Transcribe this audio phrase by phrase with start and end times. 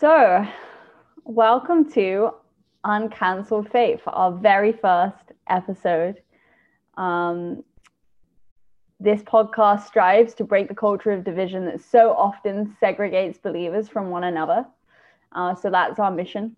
[0.00, 0.46] So,
[1.24, 2.30] welcome to
[2.84, 6.22] Uncancelled Faith, our very first episode.
[6.96, 7.62] Um,
[8.98, 14.08] this podcast strives to break the culture of division that so often segregates believers from
[14.08, 14.64] one another.
[15.32, 16.56] Uh, so, that's our mission.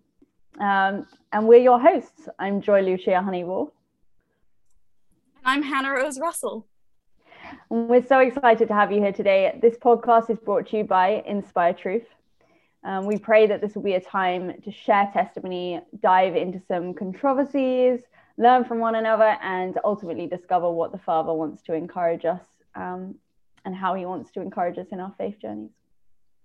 [0.61, 2.29] Um, and we're your hosts.
[2.39, 3.73] I'm Joy Lucia Honeywell.
[5.43, 6.65] I'm Hannah Rose Russell.
[7.69, 9.59] And we're so excited to have you here today.
[9.61, 12.05] This podcast is brought to you by Inspire Truth.
[12.85, 16.93] Um, we pray that this will be a time to share testimony, dive into some
[16.93, 18.01] controversies,
[18.37, 22.43] learn from one another, and ultimately discover what the Father wants to encourage us
[22.75, 23.15] um,
[23.63, 25.71] and how He wants to encourage us in our faith journeys.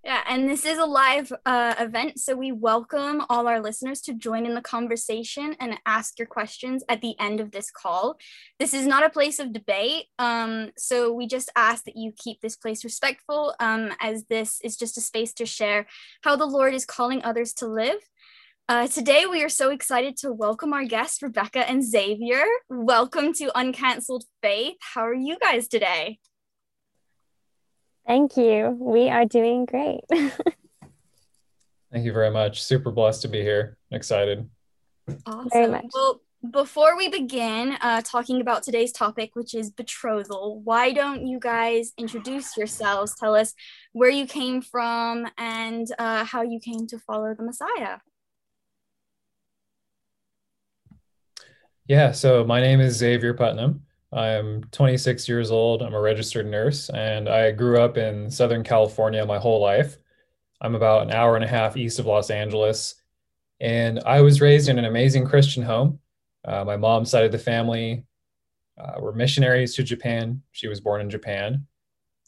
[0.05, 4.15] Yeah, and this is a live uh, event, so we welcome all our listeners to
[4.15, 8.17] join in the conversation and ask your questions at the end of this call.
[8.61, 12.41] This is not a place of debate, um, so we just ask that you keep
[12.41, 15.87] this place respectful, um, as this is just a space to share
[16.23, 17.99] how the Lord is calling others to live.
[18.69, 22.45] Uh, today, we are so excited to welcome our guests, Rebecca and Xavier.
[22.71, 24.77] Welcome to Uncancelled Faith.
[24.95, 26.19] How are you guys today?
[28.09, 28.75] Thank you.
[28.81, 30.01] We are doing great.
[31.93, 32.63] Thank you very much.
[32.63, 33.77] Super blessed to be here.
[33.91, 34.49] Excited.
[35.27, 35.49] Awesome.
[35.53, 35.85] Very much.
[35.93, 41.39] Well, before we begin uh, talking about today's topic, which is betrothal, why don't you
[41.39, 43.15] guys introduce yourselves?
[43.15, 43.53] Tell us
[43.93, 47.99] where you came from and uh, how you came to follow the Messiah.
[51.87, 53.83] Yeah, so my name is Xavier Putnam.
[54.13, 55.83] I'm 26 years old.
[55.83, 59.99] I'm a registered nurse, and I grew up in Southern California my whole life.
[60.61, 62.95] I'm about an hour and a half east of Los Angeles.
[63.61, 65.99] And I was raised in an amazing Christian home.
[66.45, 68.05] Uh, my mom's side of the family
[68.79, 70.43] uh, were missionaries to Japan.
[70.53, 71.67] She was born in Japan.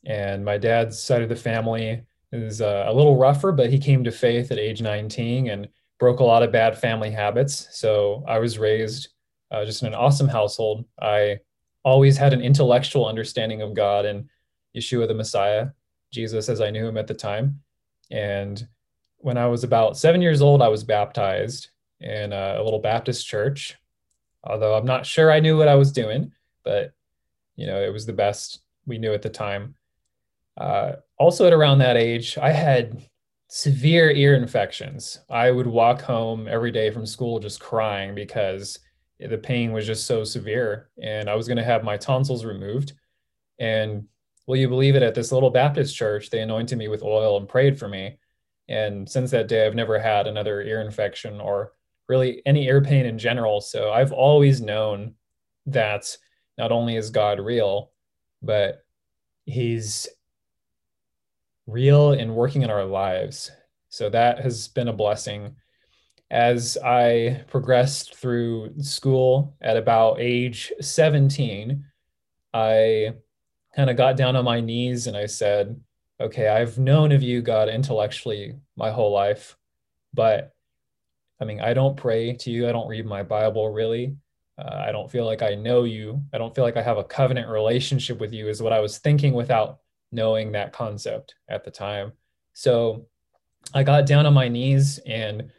[0.05, 4.05] And my dad's side of the family is uh, a little rougher, but he came
[4.05, 7.69] to faith at age 19 and broke a lot of bad family habits.
[7.73, 9.09] So I was raised
[9.51, 10.85] uh, just in an awesome household.
[11.01, 11.39] I
[11.83, 14.29] always had an intellectual understanding of God and
[14.77, 15.69] Yeshua the Messiah,
[16.13, 17.61] Jesus as I knew him at the time.
[18.11, 18.67] And
[19.19, 21.71] when I was about seven years old, I was baptized
[22.01, 23.77] in a, little Baptist church.
[24.45, 26.33] Although I'm not sure I knew what I was doing,
[26.65, 26.93] but
[27.57, 29.75] you know, it was the best we knew at the time.
[30.57, 33.03] Uh, also, at around that age, I had
[33.49, 35.21] severe ear infections.
[35.29, 38.79] I would walk home every day from school just crying because
[39.29, 42.95] the pain was just so severe and I was going to have my tonsils removed.
[43.59, 44.07] And
[44.47, 45.03] will you believe it?
[45.03, 48.19] At this little Baptist church, they anointed me with oil and prayed for me.
[48.69, 51.73] And since that day, I've never had another ear infection or
[52.09, 53.61] really any ear pain in general.
[53.61, 55.15] So I've always known
[55.67, 56.17] that
[56.57, 57.93] not only is God real,
[58.43, 58.85] but
[59.45, 60.09] he's
[61.67, 63.51] real and working in our lives.
[63.89, 65.57] So that has been a blessing
[66.31, 71.85] as I progressed through school at about age 17,
[72.55, 73.15] I
[73.75, 75.81] kind of got down on my knees and I said,
[76.21, 79.57] Okay, I've known of you, God, intellectually my whole life,
[80.13, 80.53] but
[81.41, 82.69] I mean, I don't pray to you.
[82.69, 84.17] I don't read my Bible really.
[84.59, 86.23] Uh, I don't feel like I know you.
[86.35, 88.99] I don't feel like I have a covenant relationship with you, is what I was
[88.99, 89.79] thinking without
[90.13, 92.13] knowing that concept at the time.
[92.53, 93.07] So
[93.73, 95.51] I got down on my knees and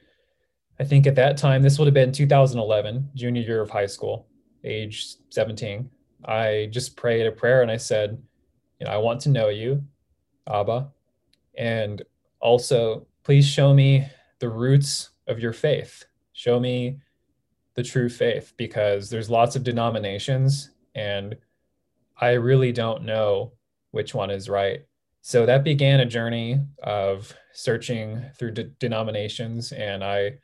[0.82, 4.28] I think at that time, this would have been 2011, junior year of high school,
[4.64, 5.88] age 17.
[6.26, 8.20] I just prayed a prayer and I said,
[8.80, 9.84] you know, I want to know you,
[10.52, 10.90] Abba,
[11.56, 12.02] and
[12.40, 14.08] also please show me
[14.40, 16.04] the roots of your faith.
[16.34, 16.98] Show me
[17.76, 21.36] the true faith because there's lots of denominations and
[22.20, 23.52] I really don't know
[23.92, 24.82] which one is right.
[25.22, 30.40] So that began a journey of searching through de- denominations and I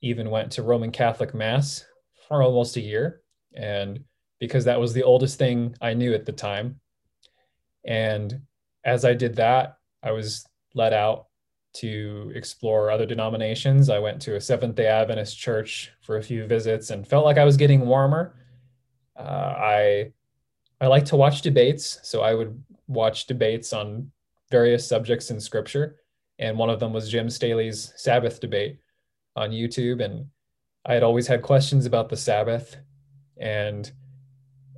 [0.00, 1.84] even went to Roman Catholic Mass
[2.28, 3.22] for almost a year.
[3.54, 4.04] And
[4.38, 6.80] because that was the oldest thing I knew at the time.
[7.84, 8.42] And
[8.84, 11.26] as I did that, I was let out
[11.74, 13.90] to explore other denominations.
[13.90, 17.38] I went to a Seventh day Adventist church for a few visits and felt like
[17.38, 18.34] I was getting warmer.
[19.16, 20.12] Uh, I
[20.80, 24.10] I like to watch debates, so I would watch debates on
[24.50, 25.96] various subjects in scripture.
[26.38, 28.78] And one of them was Jim Staley's Sabbath debate
[29.38, 30.26] on YouTube, and
[30.84, 32.76] I had always had questions about the Sabbath.
[33.36, 33.90] And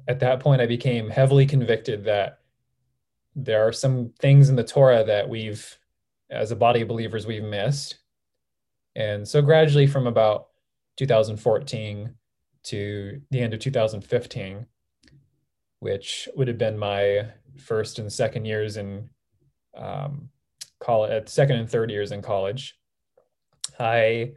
[0.07, 2.41] at that point, I became heavily convicted that
[3.35, 5.79] there are some things in the Torah that we've,
[6.31, 7.99] as a body of believers, we've missed.
[8.97, 10.49] And so, gradually, from about
[10.97, 12.15] 2014
[12.65, 14.67] to the end of 2015,
[15.79, 17.27] which would have been my
[17.57, 19.09] first and second years in
[19.77, 20.29] um,
[20.81, 22.77] college, second and third years in college,
[23.79, 24.33] I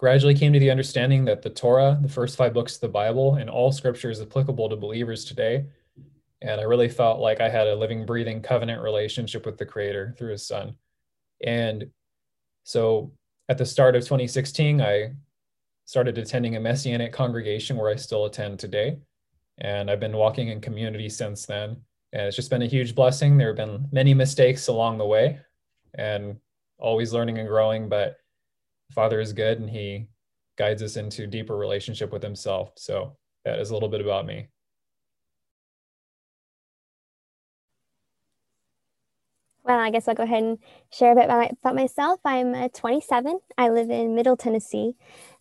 [0.00, 3.34] gradually came to the understanding that the Torah, the first five books of the Bible,
[3.34, 5.66] and all scripture is applicable to believers today.
[6.40, 10.14] And I really felt like I had a living, breathing covenant relationship with the Creator
[10.16, 10.74] through His Son.
[11.44, 11.90] And
[12.64, 13.12] so
[13.50, 15.12] at the start of 2016, I
[15.84, 19.00] started attending a Messianic congregation where I still attend today.
[19.58, 21.76] And I've been walking in community since then.
[22.14, 23.36] And it's just been a huge blessing.
[23.36, 25.40] There have been many mistakes along the way
[25.92, 26.38] and
[26.78, 28.16] always learning and growing, but
[28.94, 30.08] Father is good and He
[30.56, 32.72] guides us into deeper relationship with Himself.
[32.76, 34.48] So that is a little bit about me.
[39.64, 40.58] Well, I guess I'll go ahead and
[40.90, 42.20] share a bit about, myself.
[42.24, 43.38] I'm uh, 27.
[43.56, 44.94] I live in Middle Tennessee,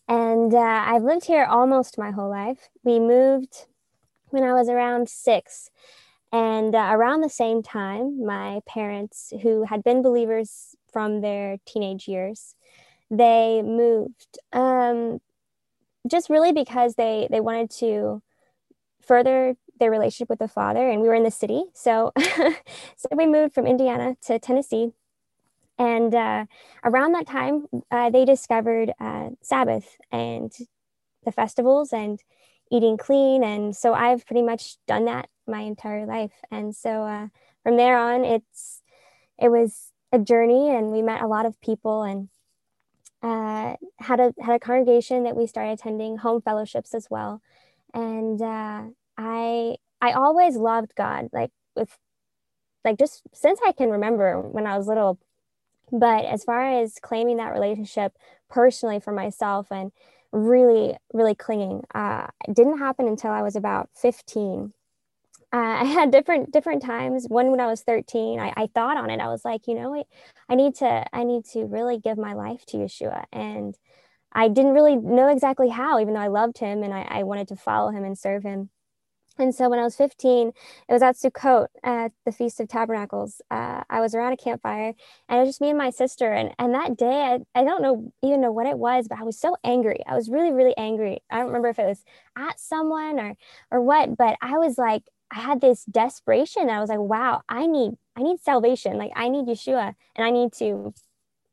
[0.07, 2.69] and uh, I've lived here almost my whole life.
[2.83, 3.65] We moved
[4.29, 5.71] when I was around six.
[6.31, 12.07] And uh, around the same time, my parents, who had been believers from their teenage
[12.07, 12.55] years,
[13.09, 15.19] they moved um,
[16.07, 18.21] just really because they they wanted to
[19.01, 23.25] further their relationship with the father and we were in the city so so we
[23.25, 24.91] moved from indiana to tennessee
[25.77, 26.45] and uh,
[26.83, 30.51] around that time uh, they discovered uh, sabbath and
[31.23, 32.19] the festivals and
[32.71, 33.43] eating clean.
[33.43, 36.33] And so I've pretty much done that my entire life.
[36.51, 37.27] And so uh,
[37.63, 38.81] from there on, it's
[39.37, 42.29] it was a journey, and we met a lot of people and
[43.21, 47.41] uh, had a had a congregation that we started attending home fellowships as well.
[47.93, 48.83] And uh,
[49.17, 51.97] I I always loved God, like with
[52.85, 55.19] like just since I can remember when I was little.
[55.91, 58.15] But as far as claiming that relationship
[58.49, 59.91] personally for myself and
[60.31, 61.83] really, really clinging.
[61.93, 64.73] Uh, it didn't happen until I was about 15.
[65.51, 67.25] Uh, I had different different times.
[67.27, 69.19] One when I was 13, I, I thought on it.
[69.19, 70.03] I was like, you know, I,
[70.47, 73.25] I need to I need to really give my life to Yeshua.
[73.31, 73.75] And
[74.33, 77.47] I didn't really know exactly how, even though I loved him and I, I wanted
[77.49, 78.69] to follow him and serve him.
[79.39, 80.49] And so when I was 15,
[80.89, 83.41] it was at Sukkot at the Feast of Tabernacles.
[83.49, 84.93] Uh, I was around a campfire
[85.29, 86.31] and it was just me and my sister.
[86.33, 89.23] And, and that day, I, I don't know even know what it was, but I
[89.23, 90.03] was so angry.
[90.05, 91.21] I was really, really angry.
[91.31, 92.03] I don't remember if it was
[92.37, 93.35] at someone or,
[93.71, 96.69] or what, but I was like, I had this desperation.
[96.69, 98.97] I was like, wow, I need, I need salvation.
[98.97, 100.93] Like I need Yeshua and I need to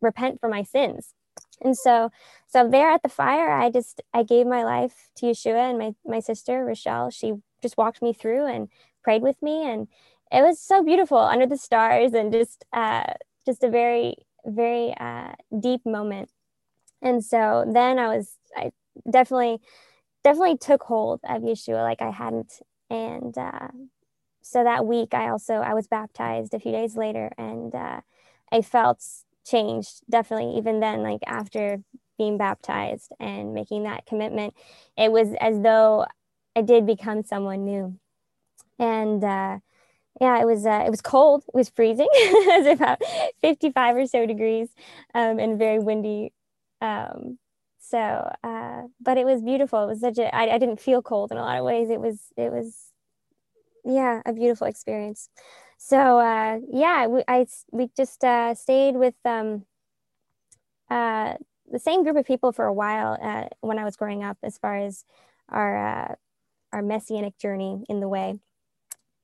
[0.00, 1.12] repent for my sins.
[1.61, 2.11] And so,
[2.46, 5.94] so there at the fire, I just, I gave my life to Yeshua and my,
[6.05, 8.69] my sister, Rochelle, she just walked me through and
[9.02, 9.88] prayed with me and
[10.32, 13.05] it was so beautiful under the stars and just uh,
[13.44, 14.14] just a very
[14.44, 16.31] very uh, deep moment
[17.02, 18.70] and so then i was i
[19.11, 19.58] definitely
[20.22, 22.61] definitely took hold of yeshua like i hadn't
[22.91, 23.69] and uh,
[24.43, 28.00] so that week i also i was baptized a few days later and uh,
[28.53, 29.05] i felt
[29.47, 31.83] changed definitely even then like after
[32.19, 34.55] being baptized and making that commitment
[34.97, 36.06] it was as though
[36.56, 37.99] I did become someone new.
[38.79, 39.59] And uh,
[40.21, 41.44] yeah, it was uh, it was cold.
[41.49, 42.09] It was freezing.
[42.12, 43.03] it was about
[43.43, 44.71] 55 or so degrees
[45.15, 46.32] um, and very windy.
[46.81, 47.39] Um,
[47.88, 49.85] so, uh, but it was beautiful.
[49.85, 50.35] It was such a.
[50.35, 51.88] I, I didn't feel cold in a lot of ways.
[51.88, 52.91] It was it was
[53.85, 55.29] yeah a beautiful experience.
[55.79, 59.67] So uh, yeah, we I we just uh, stayed with um,
[60.91, 61.35] uh,
[61.71, 64.58] the same group of people for a while uh, when I was growing up, as
[64.58, 65.05] far as
[65.49, 66.15] our uh,
[66.72, 68.41] our messianic journey in the way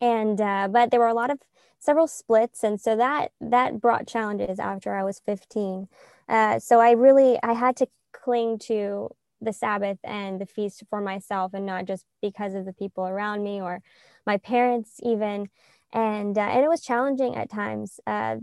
[0.00, 0.38] and
[0.72, 1.38] but there were a lot of
[1.80, 5.88] several splits and so that that brought challenges after i was 15
[6.28, 7.86] uh, so i really i had to
[8.22, 9.08] cling to
[9.40, 13.42] the sabbath and the feast for myself and not just because of the people around
[13.42, 13.80] me or
[14.26, 15.48] my parents even
[15.92, 18.36] and uh, and it was challenging at times uh,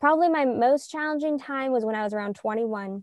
[0.00, 3.02] probably my most challenging time was when i was around 21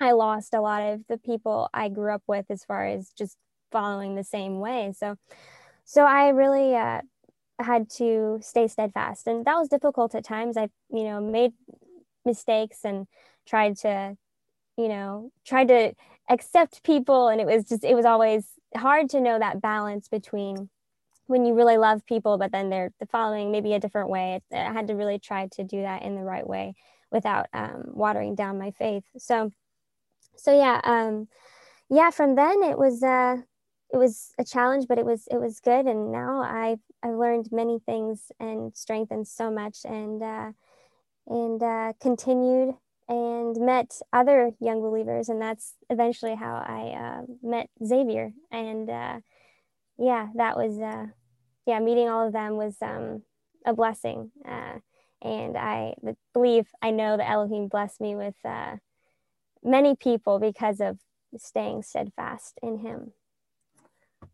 [0.00, 3.38] i lost a lot of the people i grew up with as far as just
[3.70, 4.92] following the same way.
[4.96, 5.16] So,
[5.84, 7.02] so I really uh,
[7.58, 10.56] had to stay steadfast, and that was difficult at times.
[10.56, 11.52] I, you know, made
[12.24, 13.06] mistakes and
[13.46, 14.16] tried to,
[14.76, 15.92] you know, tried to
[16.28, 20.68] accept people, and it was just, it was always hard to know that balance between
[21.26, 24.40] when you really love people, but then they're following maybe a different way.
[24.52, 26.74] I had to really try to do that in the right way
[27.10, 29.04] without um, watering down my faith.
[29.18, 29.50] So,
[30.36, 31.28] so yeah, um,
[31.88, 32.10] yeah.
[32.10, 33.38] From then it was uh,
[33.92, 35.86] it was a challenge, but it was it was good.
[35.86, 40.52] And now I've I've learned many things and strengthened so much, and uh,
[41.26, 42.74] and uh, continued
[43.08, 48.32] and met other young believers, and that's eventually how I uh, met Xavier.
[48.50, 49.20] And uh,
[49.98, 51.06] yeah, that was uh,
[51.66, 53.22] yeah, meeting all of them was um,
[53.64, 54.30] a blessing.
[54.46, 54.78] Uh,
[55.22, 55.94] and I
[56.32, 58.34] believe I know that Elohim blessed me with
[59.62, 60.98] many people because of
[61.36, 63.12] staying steadfast in Him.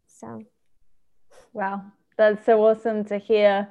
[0.07, 0.43] So,
[1.52, 1.83] wow,
[2.17, 3.69] that's so awesome to hear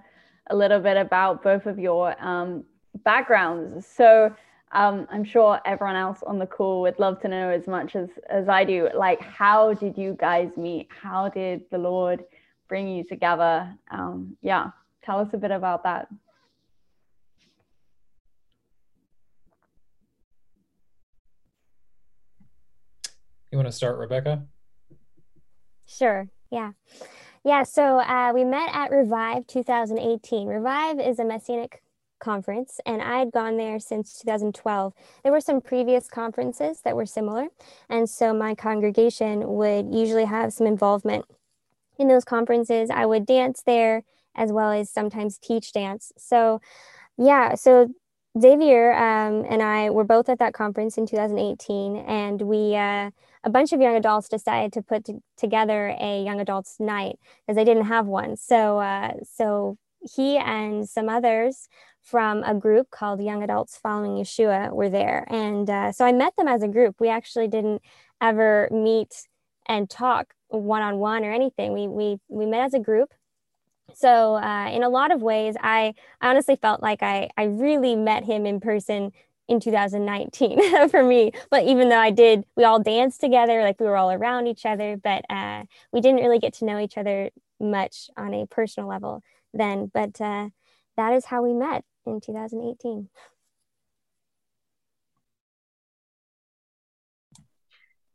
[0.49, 2.65] a little bit about both of your um,
[3.03, 3.85] backgrounds.
[3.85, 4.35] So,
[4.73, 8.09] um, I'm sure everyone else on the call would love to know as much as,
[8.29, 8.89] as I do.
[8.95, 10.87] Like, how did you guys meet?
[10.89, 12.23] How did the Lord
[12.69, 13.73] bring you together?
[13.89, 14.71] Um, yeah,
[15.03, 16.07] tell us a bit about that.
[23.51, 24.45] You want to start, Rebecca?
[25.85, 26.29] Sure.
[26.49, 26.71] Yeah.
[27.43, 27.63] Yeah.
[27.63, 30.47] So uh, we met at Revive 2018.
[30.47, 31.80] Revive is a Messianic
[32.21, 34.93] conference, and I had gone there since 2012.
[35.23, 37.47] There were some previous conferences that were similar,
[37.89, 41.25] and so my congregation would usually have some involvement
[41.99, 42.89] in those conferences.
[42.89, 44.03] I would dance there
[44.35, 46.13] as well as sometimes teach dance.
[46.17, 46.61] So,
[47.17, 47.89] yeah, so
[48.39, 53.11] Xavier um, and I were both at that conference in 2018, and we, uh,
[53.43, 57.57] a bunch of young adults decided to put t- together a young adults night because
[57.57, 58.37] they didn't have one.
[58.37, 59.77] So, uh, so
[60.15, 61.67] he and some others
[62.01, 65.25] from a group called Young Adults Following Yeshua were there.
[65.29, 66.95] And uh, so I met them as a group.
[66.99, 67.81] We actually didn't
[68.19, 69.27] ever meet
[69.67, 71.73] and talk one on one or anything.
[71.73, 73.13] We, we, we met as a group.
[73.93, 77.95] So uh, in a lot of ways, I, I honestly felt like I, I really
[77.95, 79.11] met him in person
[79.47, 81.31] in 2019 for me.
[81.49, 84.65] But even though I did, we all danced together, like we were all around each
[84.65, 87.29] other, but uh, we didn't really get to know each other
[87.59, 89.21] much on a personal level
[89.53, 89.91] then.
[89.93, 90.49] But uh,
[90.97, 93.09] that is how we met in 2018.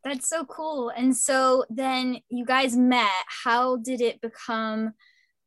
[0.03, 0.89] That's so cool.
[0.89, 3.25] And so then you guys met.
[3.43, 4.93] How did it become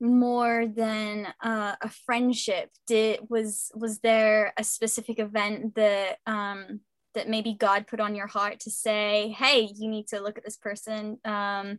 [0.01, 2.71] more than uh, a friendship?
[2.87, 6.81] Did was was there a specific event that um,
[7.15, 10.45] that maybe God put on your heart to say, "Hey, you need to look at
[10.45, 11.79] this person um,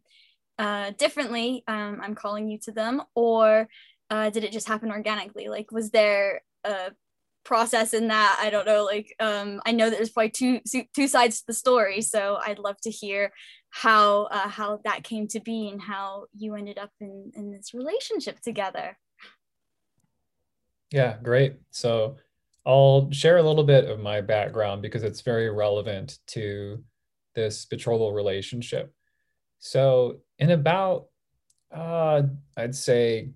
[0.57, 1.63] uh, differently.
[1.67, 3.67] Um, I'm calling you to them," or
[4.09, 5.49] uh, did it just happen organically?
[5.49, 6.91] Like, was there a
[7.43, 8.39] process in that?
[8.41, 8.83] I don't know.
[8.83, 10.59] Like, um, I know that there's probably two
[10.95, 13.31] two sides to the story, so I'd love to hear
[13.69, 17.73] how uh, how that came to be and how you ended up in in this
[17.73, 18.97] relationship together.
[20.91, 21.55] Yeah, great.
[21.71, 22.17] So
[22.65, 26.83] I'll share a little bit of my background because it's very relevant to
[27.33, 28.93] this betrothal relationship.
[29.59, 31.07] So, in about,
[31.71, 32.23] uh,
[32.57, 33.29] I'd say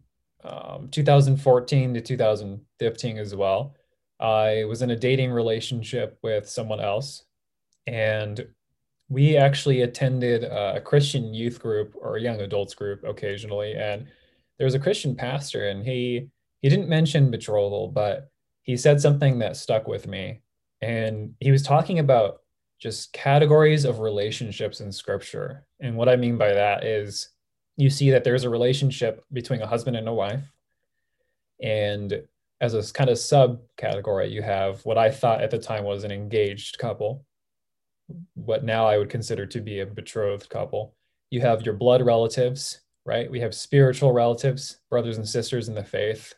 [0.46, 3.76] um, 2014 to 2015 as well.
[4.20, 7.24] I was in a dating relationship with someone else,
[7.88, 8.48] and
[9.10, 13.74] we actually attended a Christian youth group or a young adults group occasionally.
[13.74, 14.08] And
[14.58, 16.30] there was a Christian pastor, and he
[16.62, 18.30] he didn't mention betrothal, but
[18.64, 20.42] he said something that stuck with me.
[20.82, 22.42] And he was talking about
[22.80, 25.66] just categories of relationships in Scripture.
[25.80, 27.30] And what I mean by that is
[27.78, 30.44] you see that there's a relationship between a husband and a wife.
[31.62, 32.24] And
[32.62, 36.12] as a kind of subcategory, you have what I thought at the time was an
[36.12, 37.26] engaged couple,
[38.34, 40.96] what now I would consider to be a betrothed couple.
[41.30, 43.30] You have your blood relatives, right?
[43.30, 46.34] We have spiritual relatives, brothers and sisters in the faith.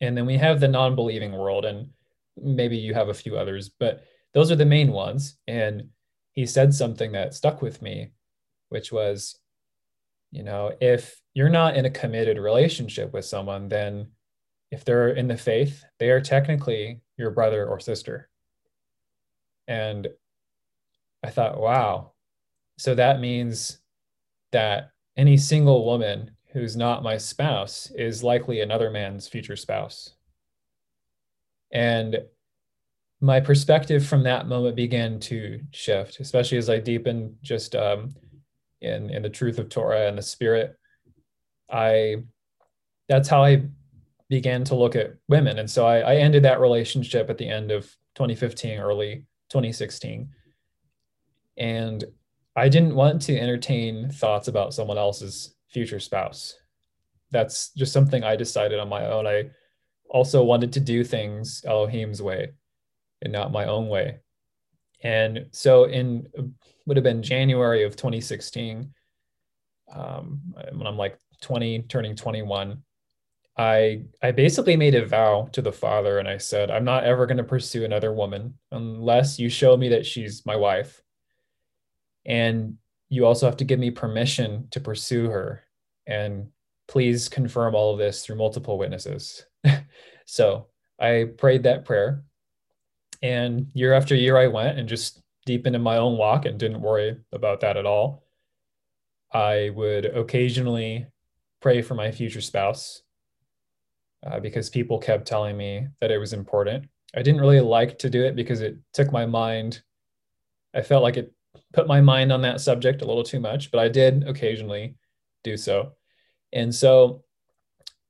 [0.00, 1.64] And then we have the non believing world.
[1.64, 1.90] And
[2.40, 5.36] maybe you have a few others, but those are the main ones.
[5.46, 5.88] And
[6.32, 8.12] he said something that stuck with me,
[8.70, 9.38] which was
[10.32, 14.08] you know, if you're not in a committed relationship with someone, then
[14.70, 18.30] if they're in the faith, they are technically your brother or sister.
[19.68, 20.08] And
[21.22, 22.12] I thought, wow.
[22.78, 23.78] So that means
[24.50, 30.14] that any single woman who's not my spouse is likely another man's future spouse.
[31.70, 32.18] And
[33.20, 38.14] my perspective from that moment began to shift, especially as I deepened just um,
[38.82, 40.76] in in the truth of Torah and the Spirit,
[41.70, 42.16] I
[43.08, 43.64] that's how I
[44.28, 45.58] began to look at women.
[45.58, 47.84] And so I, I ended that relationship at the end of
[48.14, 50.30] 2015, early 2016.
[51.58, 52.04] And
[52.56, 56.54] I didn't want to entertain thoughts about someone else's future spouse.
[57.30, 59.26] That's just something I decided on my own.
[59.26, 59.50] I
[60.08, 62.52] also wanted to do things Elohim's way
[63.20, 64.20] and not my own way.
[65.02, 66.26] And so in
[66.86, 68.92] would have been January of 2016,
[69.94, 70.40] um,
[70.72, 72.82] when I'm like 20, turning 21,
[73.56, 77.26] I I basically made a vow to the Father, and I said, I'm not ever
[77.26, 81.02] going to pursue another woman unless you show me that she's my wife,
[82.24, 82.78] and
[83.10, 85.64] you also have to give me permission to pursue her,
[86.06, 86.48] and
[86.88, 89.44] please confirm all of this through multiple witnesses.
[90.26, 92.24] so I prayed that prayer,
[93.20, 96.80] and year after year I went and just deep into my own walk and didn't
[96.80, 98.24] worry about that at all.
[99.32, 101.06] I would occasionally
[101.60, 103.02] pray for my future spouse
[104.26, 106.86] uh, because people kept telling me that it was important.
[107.14, 109.82] I didn't really like to do it because it took my mind.
[110.74, 111.32] I felt like it
[111.72, 114.96] put my mind on that subject a little too much, but I did occasionally
[115.44, 115.92] do so.
[116.52, 117.24] And so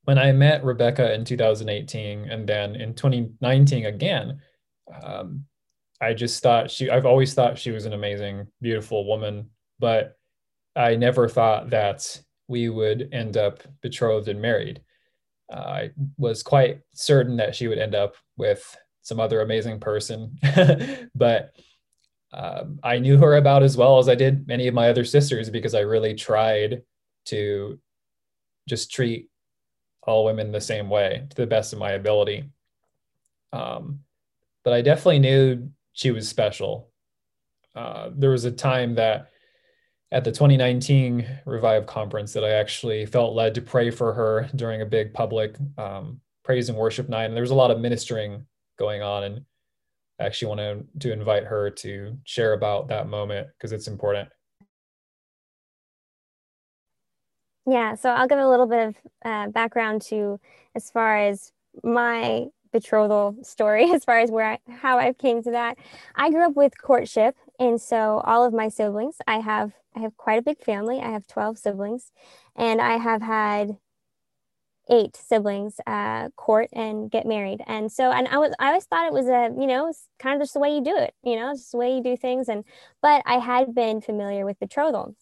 [0.05, 4.41] when I met Rebecca in 2018 and then in 2019 again,
[5.03, 5.45] um,
[6.02, 10.16] I just thought she, I've always thought she was an amazing, beautiful woman, but
[10.75, 14.82] I never thought that we would end up betrothed and married.
[15.50, 20.37] Uh, I was quite certain that she would end up with some other amazing person,
[21.14, 21.54] but
[22.32, 25.50] um, I knew her about as well as I did many of my other sisters
[25.50, 26.82] because I really tried
[27.26, 27.78] to
[28.68, 29.28] just treat
[30.02, 32.50] all women the same way to the best of my ability.
[33.52, 34.00] Um,
[34.64, 36.91] but I definitely knew she was special.
[37.75, 39.29] Uh, there was a time that
[40.11, 44.83] at the 2019 Revive conference that I actually felt led to pray for her during
[44.83, 47.25] a big public um, praise and worship night.
[47.25, 48.45] And there was a lot of ministering
[48.79, 49.25] going on.
[49.25, 49.45] And
[50.21, 54.29] I actually wanted to invite her to share about that moment because it's important.
[57.67, 58.95] Yeah, so I'll give a little bit of
[59.25, 60.41] uh, background to
[60.75, 65.50] as far as my betrothal story, as far as where I, how I came to
[65.52, 65.79] that.
[66.14, 70.17] I grew up with courtship, and so all of my siblings, I have I have
[70.17, 71.00] quite a big family.
[71.00, 72.12] I have twelve siblings,
[72.57, 73.76] and I have had
[74.91, 77.62] eight siblings uh, court and get married.
[77.67, 80.35] And so, and I was, I always thought it was a, you know, it's kind
[80.35, 82.49] of just the way you do it, you know, just the way you do things.
[82.49, 82.64] And,
[83.00, 85.14] but I had been familiar with betrothal.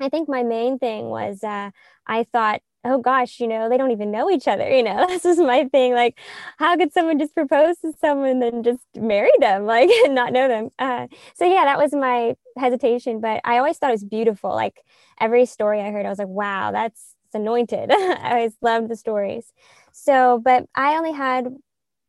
[0.00, 1.70] I think my main thing was uh,
[2.06, 4.68] I thought, oh gosh, you know, they don't even know each other.
[4.68, 5.92] You know, this is my thing.
[5.94, 6.18] Like,
[6.58, 10.32] how could someone just propose to someone and then just marry them, like, and not
[10.32, 10.70] know them?
[10.78, 13.20] Uh, so, yeah, that was my hesitation.
[13.20, 14.50] But I always thought it was beautiful.
[14.50, 14.82] Like,
[15.20, 17.90] every story I heard, I was like, wow, that's it's anointed.
[17.92, 19.52] I always loved the stories.
[19.92, 21.48] So, but I only had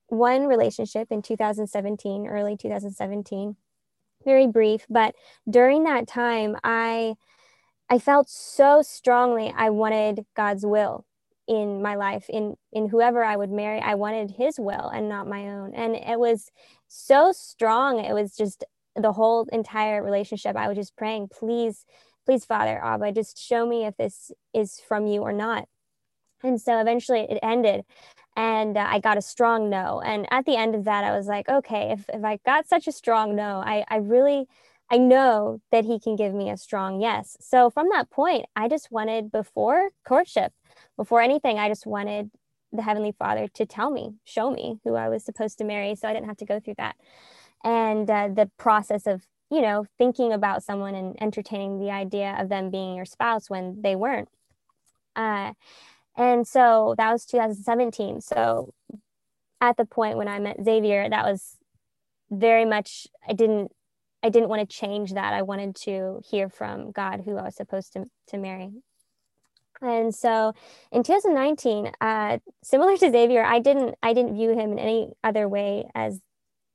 [0.08, 3.56] one relationship in 2017, early 2017,
[4.24, 4.86] very brief.
[4.90, 5.16] But
[5.50, 7.16] during that time, I
[7.90, 11.06] I felt so strongly I wanted God's will
[11.48, 13.80] in my life in in whoever I would marry.
[13.80, 15.74] I wanted his will and not my own.
[15.74, 16.52] And it was
[16.88, 18.00] so strong.
[18.04, 20.56] It was just the whole entire relationship.
[20.56, 21.86] I was just praying please
[22.26, 25.68] please father abba just show me if this is from you or not.
[26.44, 27.86] And so eventually it ended
[28.36, 30.02] and uh, I got a strong no.
[30.02, 32.88] And at the end of that I was like okay if if I got such
[32.88, 34.48] a strong no I I really
[34.90, 37.36] I know that he can give me a strong yes.
[37.42, 40.54] So from that point, I just wanted before courtship,
[40.96, 42.32] before anything, I just wanted
[42.72, 46.08] the Heavenly Father to tell me, show me who I was supposed to marry so
[46.08, 46.96] I didn't have to go through that.
[47.64, 52.50] And uh, the process of, you know, thinking about someone and entertaining the idea of
[52.50, 54.30] them being your spouse when they weren't.
[55.16, 55.54] Uh,
[56.16, 58.22] and so that was 2017.
[58.22, 58.74] So
[59.60, 61.58] at the point when I met Xavier, that was
[62.30, 63.72] very much, I didn't
[64.24, 65.34] I didn't want to change that.
[65.34, 68.72] I wanted to hear from God who I was supposed to, to marry.
[69.82, 70.54] And so
[70.92, 75.48] in 2019, uh, similar to Xavier, I didn't I didn't view him in any other
[75.48, 76.20] way as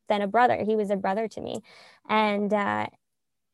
[0.08, 0.62] than a brother.
[0.64, 1.62] He was a brother to me.
[2.08, 2.86] And uh,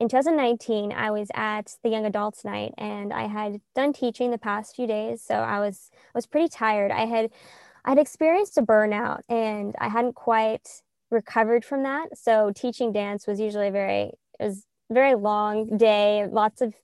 [0.00, 4.38] in 2019, I was at the young adults night and I had done teaching the
[4.38, 5.22] past few days.
[5.22, 6.90] So I was I was pretty tired.
[6.90, 7.30] I had
[7.84, 12.16] I had experienced a burnout and I hadn't quite recovered from that.
[12.18, 16.74] So teaching dance was usually a very it was very long day, lots of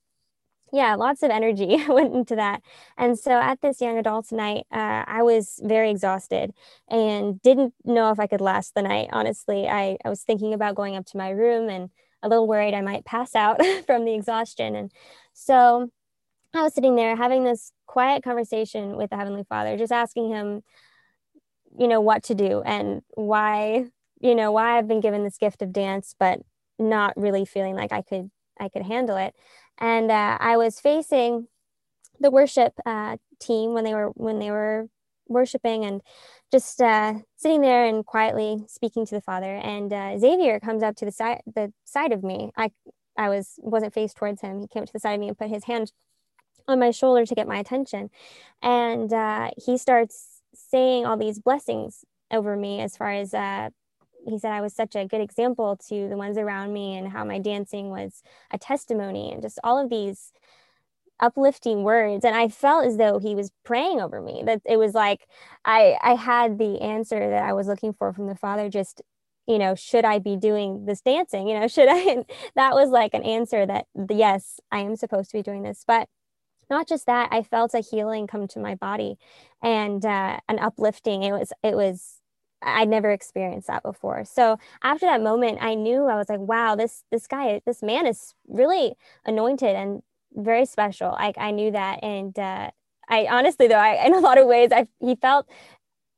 [0.73, 2.61] yeah, lots of energy went into that.
[2.97, 6.51] And so at this young adults night, uh, I was very exhausted
[6.89, 9.09] and didn't know if I could last the night.
[9.13, 11.89] Honestly, I, I was thinking about going up to my room and
[12.21, 14.75] a little worried I might pass out from the exhaustion.
[14.75, 14.91] And
[15.33, 15.89] so
[16.53, 20.61] I was sitting there having this quiet conversation with the Heavenly Father, just asking him,
[21.77, 23.85] you know, what to do and why
[24.25, 26.39] you know why I've been given this gift of dance, but
[26.79, 29.35] not really feeling like I could I could handle it.
[29.77, 31.47] And uh, I was facing
[32.19, 34.87] the worship uh, team when they were when they were
[35.27, 36.01] worshiping and
[36.51, 39.55] just uh, sitting there and quietly speaking to the Father.
[39.55, 42.51] And uh, Xavier comes up to the side the side of me.
[42.57, 42.71] I
[43.17, 44.59] I was wasn't faced towards him.
[44.59, 45.91] He came up to the side of me and put his hand
[46.67, 48.09] on my shoulder to get my attention,
[48.63, 53.69] and uh, he starts saying all these blessings over me as far as uh,
[54.27, 57.23] he said I was such a good example to the ones around me and how
[57.23, 60.31] my dancing was a testimony and just all of these
[61.19, 64.93] uplifting words and I felt as though he was praying over me that it was
[64.93, 65.27] like
[65.63, 69.01] I I had the answer that I was looking for from the father just
[69.47, 71.47] you know, should I be doing this dancing?
[71.47, 71.97] You know, should I?
[71.99, 75.83] And that was like an answer that, yes, I am supposed to be doing this.
[75.85, 76.09] But
[76.69, 79.17] not just that, I felt a healing come to my body
[79.61, 81.23] and uh, an uplifting.
[81.23, 82.21] It was, it was,
[82.61, 84.25] I'd never experienced that before.
[84.25, 88.07] So after that moment, I knew I was like, wow, this this guy, this man
[88.07, 90.01] is really anointed and
[90.33, 91.11] very special.
[91.11, 92.71] I I knew that, and uh,
[93.09, 95.47] I honestly though, I in a lot of ways, I he felt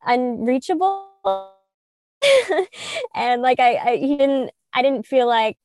[0.04, 1.08] unreachable,
[3.14, 5.58] and like I, I he didn't I didn't feel like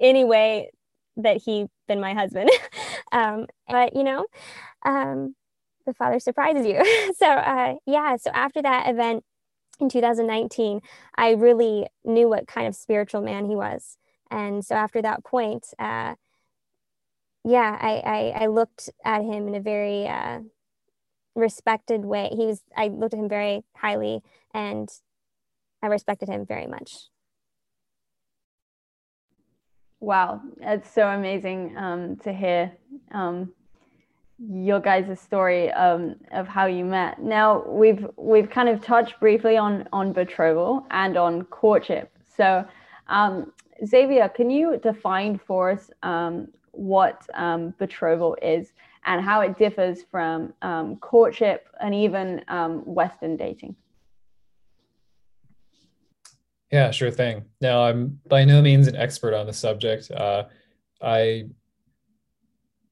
[0.00, 0.70] any way
[1.16, 2.50] that he been my husband.
[3.12, 4.26] um, but you know,
[4.84, 5.34] um,
[5.86, 7.12] the father surprises you.
[7.18, 8.16] so uh, yeah.
[8.16, 9.24] So after that event
[9.78, 10.80] in 2019,
[11.16, 13.98] I really knew what kind of spiritual man he was.
[14.30, 16.14] And so after that point, uh,
[17.44, 20.40] yeah, I, I, I, looked at him in a very uh,
[21.36, 22.30] respected way.
[22.32, 24.20] He was, I looked at him very highly
[24.52, 24.88] and
[25.80, 27.08] I respected him very much.
[30.00, 32.72] Wow, it's so amazing um, to hear
[33.12, 33.52] um,
[34.38, 37.20] your guys' story um, of how you met.
[37.20, 42.12] Now we've we've kind of touched briefly on on betrothal and on courtship.
[42.36, 42.66] So
[43.08, 43.52] um,
[43.84, 48.72] Xavier, can you define for us um, what um, betrothal is
[49.04, 53.76] and how it differs from um, courtship and even um, Western dating?
[56.70, 57.44] Yeah, sure thing.
[57.60, 60.10] Now I'm by no means an expert on the subject.
[60.10, 60.44] Uh,
[61.00, 61.44] I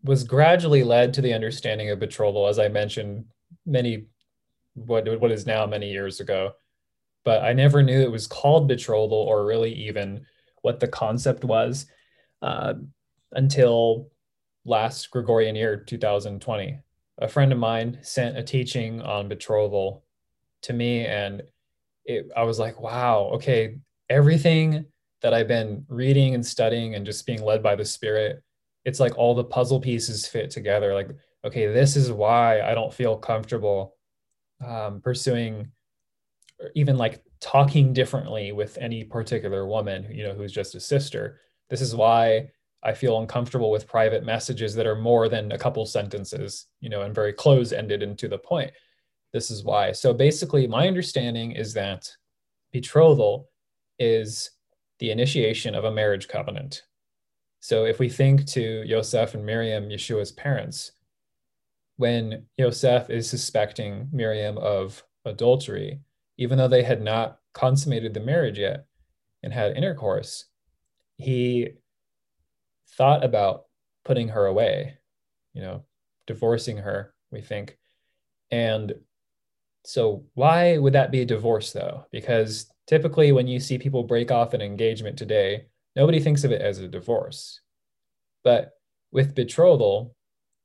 [0.04, 3.24] was gradually led to the understanding of betrothal, as I mentioned
[3.66, 4.06] many
[4.74, 6.52] what what is now many years ago.
[7.24, 10.26] But I never knew it was called betrothal or really even
[10.60, 11.86] what the concept was
[12.42, 12.74] uh,
[13.32, 14.10] until
[14.66, 16.78] last Gregorian year, 2020.
[17.18, 20.04] A friend of mine sent a teaching on betrothal
[20.62, 21.42] to me, and
[22.04, 23.78] it, I was like, wow, okay,
[24.10, 24.84] everything
[25.22, 28.42] that I've been reading and studying and just being led by the Spirit
[28.84, 31.08] it's like all the puzzle pieces fit together like
[31.44, 33.96] okay this is why i don't feel comfortable
[34.64, 35.70] um, pursuing
[36.60, 41.40] or even like talking differently with any particular woman you know who's just a sister.
[41.70, 42.50] This is why
[42.82, 47.02] i feel uncomfortable with private messages that are more than a couple sentences you know
[47.02, 48.70] and very close ended and to the point.
[49.32, 49.92] This is why.
[49.92, 52.08] So basically my understanding is that
[52.72, 53.50] betrothal
[53.98, 54.50] is
[55.00, 56.82] the initiation of a marriage covenant
[57.64, 60.92] so if we think to Yosef and Miriam, Yeshua's parents,
[61.96, 66.00] when Yosef is suspecting Miriam of adultery,
[66.36, 68.84] even though they had not consummated the marriage yet
[69.42, 70.44] and had intercourse,
[71.16, 71.70] he
[72.98, 73.64] thought about
[74.04, 74.98] putting her away,
[75.54, 75.84] you know,
[76.26, 77.78] divorcing her, we think.
[78.50, 78.92] And
[79.86, 82.04] so, why would that be a divorce though?
[82.12, 86.60] Because typically, when you see people break off an engagement today, nobody thinks of it
[86.60, 87.60] as a divorce.
[88.42, 88.72] But
[89.12, 90.14] with betrothal,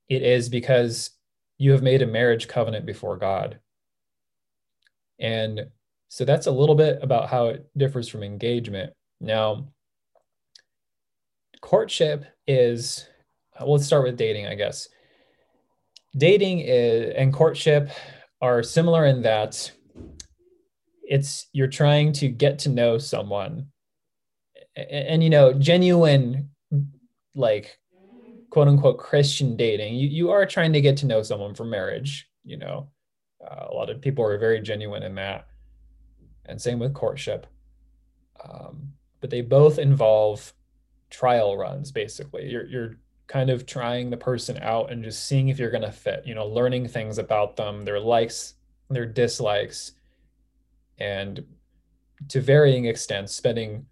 [0.10, 1.12] it is because
[1.58, 3.60] you have made a marriage covenant before God.
[5.20, 5.68] And
[6.08, 8.94] so that's a little bit about how it differs from engagement.
[9.22, 9.68] Now,
[11.62, 13.08] courtship is,
[13.60, 14.88] well, let's start with dating, I guess.
[16.18, 17.92] Dating is, and courtship
[18.42, 19.72] are similar in that
[21.04, 23.68] it's you're trying to get to know someone
[24.90, 26.50] and, and you know genuine
[27.36, 27.80] like
[28.50, 32.28] quote unquote Christian dating, you, you are trying to get to know someone for marriage.
[32.44, 32.90] You know,
[33.44, 35.48] uh, a lot of people are very genuine in that.
[36.46, 37.46] And same with courtship.
[38.44, 40.54] Um, but they both involve
[41.10, 42.50] trial runs, basically.
[42.50, 45.92] You're, you're kind of trying the person out and just seeing if you're going to
[45.92, 48.56] fit, you know, learning things about them, their likes,
[48.90, 49.92] their dislikes,
[50.98, 51.46] and
[52.30, 53.86] to varying extents, spending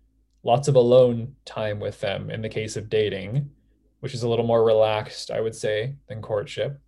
[0.48, 3.52] lots of alone time with them in the case of dating,
[4.00, 6.80] which is a little more relaxed, I would say, than courtship.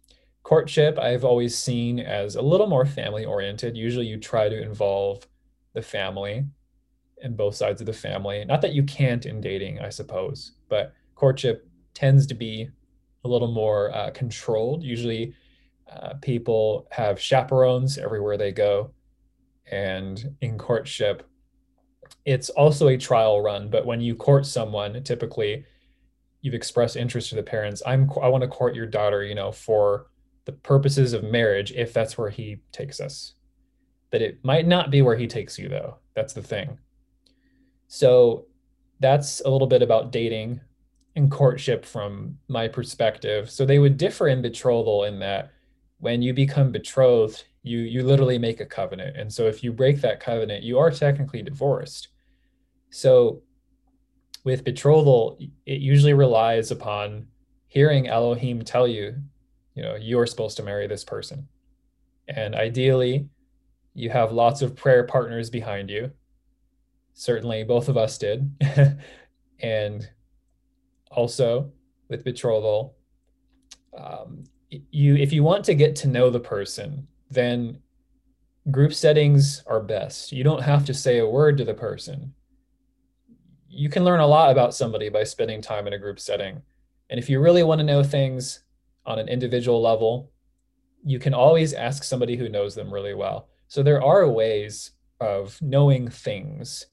[0.43, 3.75] Courtship, I've always seen as a little more family oriented.
[3.75, 5.27] Usually you try to involve
[5.73, 6.45] the family
[7.21, 8.45] and both sides of the family.
[8.45, 12.69] Not that you can't in dating, I suppose, but courtship tends to be
[13.25, 14.83] a little more uh, controlled.
[14.83, 15.33] Usually
[15.91, 18.91] uh, people have chaperones everywhere they go.
[19.69, 21.28] And in courtship,
[22.25, 25.65] it's also a trial run, but when you court someone, typically
[26.41, 27.82] you've expressed interest to the parents.
[27.86, 30.08] I'm I want to court your daughter, you know, for
[30.45, 33.34] the purposes of marriage if that's where he takes us.
[34.12, 35.97] But it might not be where he takes you though.
[36.15, 36.77] That's the thing.
[37.88, 38.45] So
[38.99, 40.62] that's a little bit about dating
[41.15, 43.49] and courtship from my perspective.
[43.49, 45.51] So they would differ in betrothal in that
[45.97, 49.17] when you become betrothed, you you literally make a covenant.
[49.17, 52.09] And so if you break that covenant, you are technically divorced.
[52.89, 53.43] So
[54.43, 57.27] with betrothal, it usually relies upon
[57.67, 59.15] hearing Elohim tell you,
[59.75, 61.47] you know, you're supposed to marry this person.
[62.27, 63.27] And ideally,
[63.93, 66.11] you have lots of prayer partners behind you.
[67.13, 68.49] Certainly, both of us did.
[69.59, 70.09] and
[71.11, 71.71] also
[72.07, 72.95] with betrothal,
[73.97, 77.79] um, you if you want to get to know the person, then
[78.71, 80.31] group settings are best.
[80.31, 82.33] You don't have to say a word to the person.
[83.67, 86.61] You can learn a lot about somebody by spending time in a group setting.
[87.09, 88.63] And if you really want to know things
[89.05, 90.31] on an individual level,
[91.03, 93.49] you can always ask somebody who knows them really well.
[93.67, 96.87] So there are ways of knowing things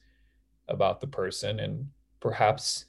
[0.68, 1.88] about the person and
[2.20, 2.86] perhaps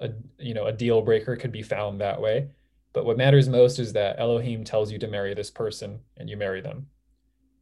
[0.00, 2.48] a you know a deal breaker could be found that way.
[2.92, 6.36] But what matters most is that Elohim tells you to marry this person and you
[6.36, 6.86] marry them.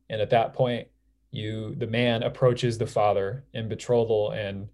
[0.09, 0.89] And at that point,
[1.31, 4.69] you the man approaches the father in betrothal and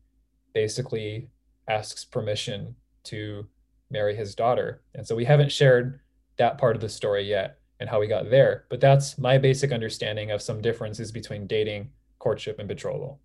[0.54, 1.28] basically
[1.68, 3.46] asks permission to
[3.90, 4.82] marry his daughter.
[4.94, 6.00] And so we haven't shared
[6.38, 9.70] that part of the story yet and how we got there, but that's my basic
[9.70, 13.20] understanding of some differences between dating, courtship, and betrothal.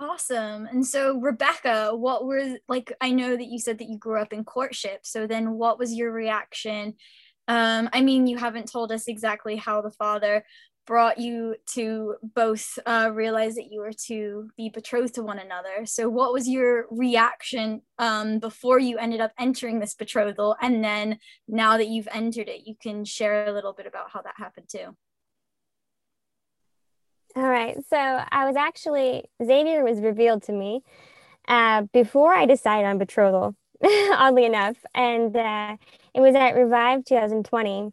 [0.00, 0.66] Awesome.
[0.66, 2.90] And so, Rebecca, what were like?
[3.02, 5.00] I know that you said that you grew up in courtship.
[5.04, 6.94] So, then what was your reaction?
[7.48, 10.44] Um, I mean, you haven't told us exactly how the father
[10.86, 15.84] brought you to both uh, realize that you were to be betrothed to one another.
[15.84, 20.56] So, what was your reaction um, before you ended up entering this betrothal?
[20.62, 24.22] And then now that you've entered it, you can share a little bit about how
[24.22, 24.96] that happened too.
[27.36, 27.76] All right.
[27.88, 30.82] So I was actually, Xavier was revealed to me
[31.48, 34.76] uh, before I decided on betrothal, oddly enough.
[34.94, 35.76] And uh,
[36.14, 37.92] it was at Revive 2020.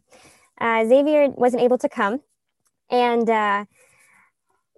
[0.60, 2.20] Uh, Xavier wasn't able to come.
[2.90, 3.66] And uh,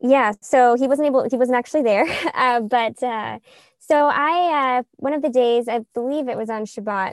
[0.03, 2.07] yeah, so he wasn't able, he wasn't actually there.
[2.35, 3.39] Uh, but uh,
[3.79, 7.13] so I, one of the days, I believe it was on Shabbat,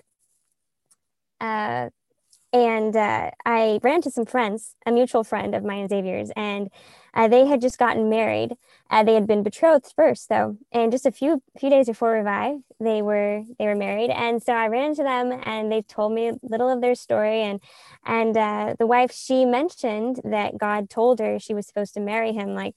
[2.54, 6.70] and I ran into some friends, a mutual friend of mine, and Xavier's, and
[7.18, 8.56] uh, they had just gotten married.
[8.92, 12.60] Uh, they had been betrothed first, though, and just a few few days before Revive,
[12.80, 14.12] they were they were married.
[14.12, 17.42] And so I ran into them, and they told me a little of their story.
[17.42, 17.60] And
[18.06, 22.34] and uh, the wife she mentioned that God told her she was supposed to marry
[22.34, 22.76] him, like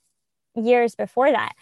[0.56, 1.52] years before that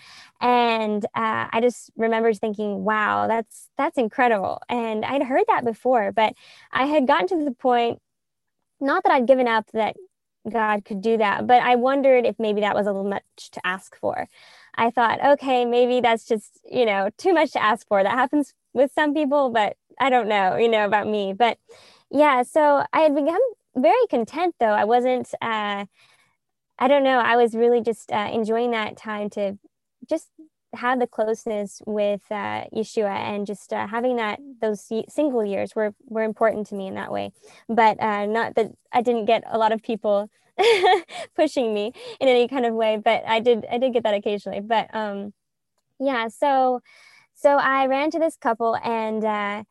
[0.41, 6.11] and uh, i just remember thinking wow that's that's incredible and i'd heard that before
[6.11, 6.33] but
[6.73, 8.01] i had gotten to the point
[8.81, 9.97] not that i'd given up that
[10.49, 11.47] god could do that.
[11.47, 14.29] But i wondered if maybe that was a little much to ask for.
[14.77, 18.03] I thought okay maybe that's just you know too much to ask for.
[18.03, 21.33] That happens with some people but i don't know you know about me.
[21.33, 21.59] But
[22.11, 23.41] yeah so i had become
[23.77, 24.67] very content though.
[24.67, 25.85] I wasn't uh,
[26.79, 27.19] I don't know.
[27.19, 29.59] I was really just uh, enjoying that time to
[30.09, 30.29] just
[30.79, 35.95] have the closeness with uh, Yeshua and just uh, having that those single years were
[36.07, 37.33] were important to me in that way.
[37.69, 40.31] But uh, not that I didn't get a lot of people
[41.37, 44.61] pushing me in any kind of way, but I did I did get that occasionally.
[44.61, 45.33] But um,
[46.01, 46.81] yeah, so
[47.35, 49.63] so I ran to this couple and uh,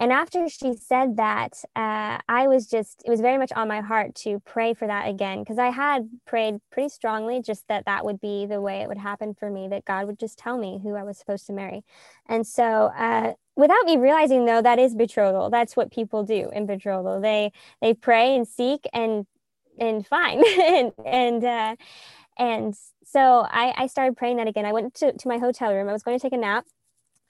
[0.00, 3.80] and after she said that, uh, I was just, it was very much on my
[3.80, 8.04] heart to pray for that again, because I had prayed pretty strongly just that that
[8.04, 10.78] would be the way it would happen for me, that God would just tell me
[10.82, 11.82] who I was supposed to marry.
[12.26, 15.50] And so, uh, without me realizing though, that is betrothal.
[15.50, 17.20] That's what people do in betrothal.
[17.20, 17.50] They,
[17.82, 19.26] they pray and seek and,
[19.80, 20.44] and fine.
[20.60, 21.76] and, and, uh,
[22.38, 24.64] and so I, I started praying that again.
[24.64, 25.88] I went to, to my hotel room.
[25.88, 26.66] I was going to take a nap.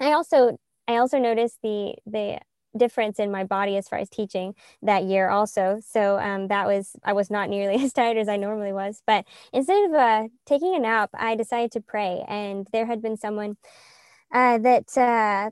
[0.00, 2.40] I also I also noticed the the
[2.78, 5.80] difference in my body as far as teaching that year also.
[5.84, 9.24] So um, that was i was not nearly as tired as i normally was but
[9.52, 12.24] instead of uh, taking a nap i decided to pray.
[12.28, 13.56] And there had been someone
[14.32, 15.50] uh, that uh,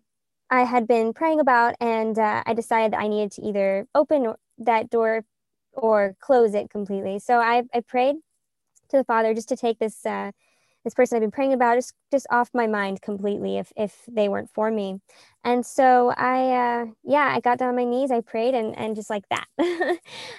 [0.50, 4.34] i had been praying about and uh, i decided that i needed to either open
[4.58, 5.24] that door
[5.72, 7.18] or close it completely.
[7.18, 8.16] So i, I prayed
[8.90, 10.32] to the father just to take this uh,
[10.86, 14.28] this person I've been praying about just just off my mind completely if if they
[14.28, 15.00] weren't for me.
[15.42, 18.94] And so I uh yeah, I got down on my knees, I prayed and and
[18.94, 19.46] just like that.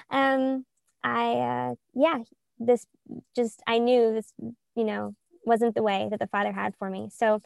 [0.09, 0.65] um
[1.03, 2.19] I uh yeah,
[2.59, 2.87] this
[3.35, 4.31] just I knew this,
[4.73, 7.09] you know, wasn't the way that the Father had for me.
[7.13, 7.41] So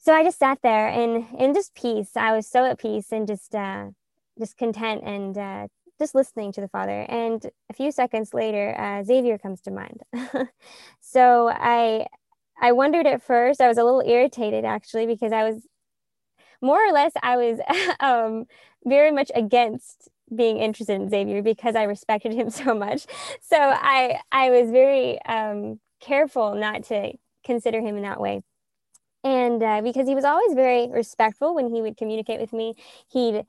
[0.00, 2.16] so I just sat there in in just peace.
[2.16, 3.86] I was so at peace and just uh
[4.38, 5.66] just content and uh
[5.98, 7.06] just listening to the father.
[7.08, 10.02] And a few seconds later, uh, Xavier comes to mind.
[11.00, 12.06] so I
[12.60, 13.60] I wondered at first.
[13.60, 15.66] I was a little irritated actually because I was
[16.60, 17.58] more or less I was
[18.00, 18.46] um,
[18.84, 23.06] very much against being interested in Xavier because I respected him so much.
[23.40, 27.12] So I I was very um, careful not to
[27.44, 28.42] consider him in that way.
[29.24, 32.74] and uh, because he was always very respectful when he would communicate with me
[33.12, 33.44] he'd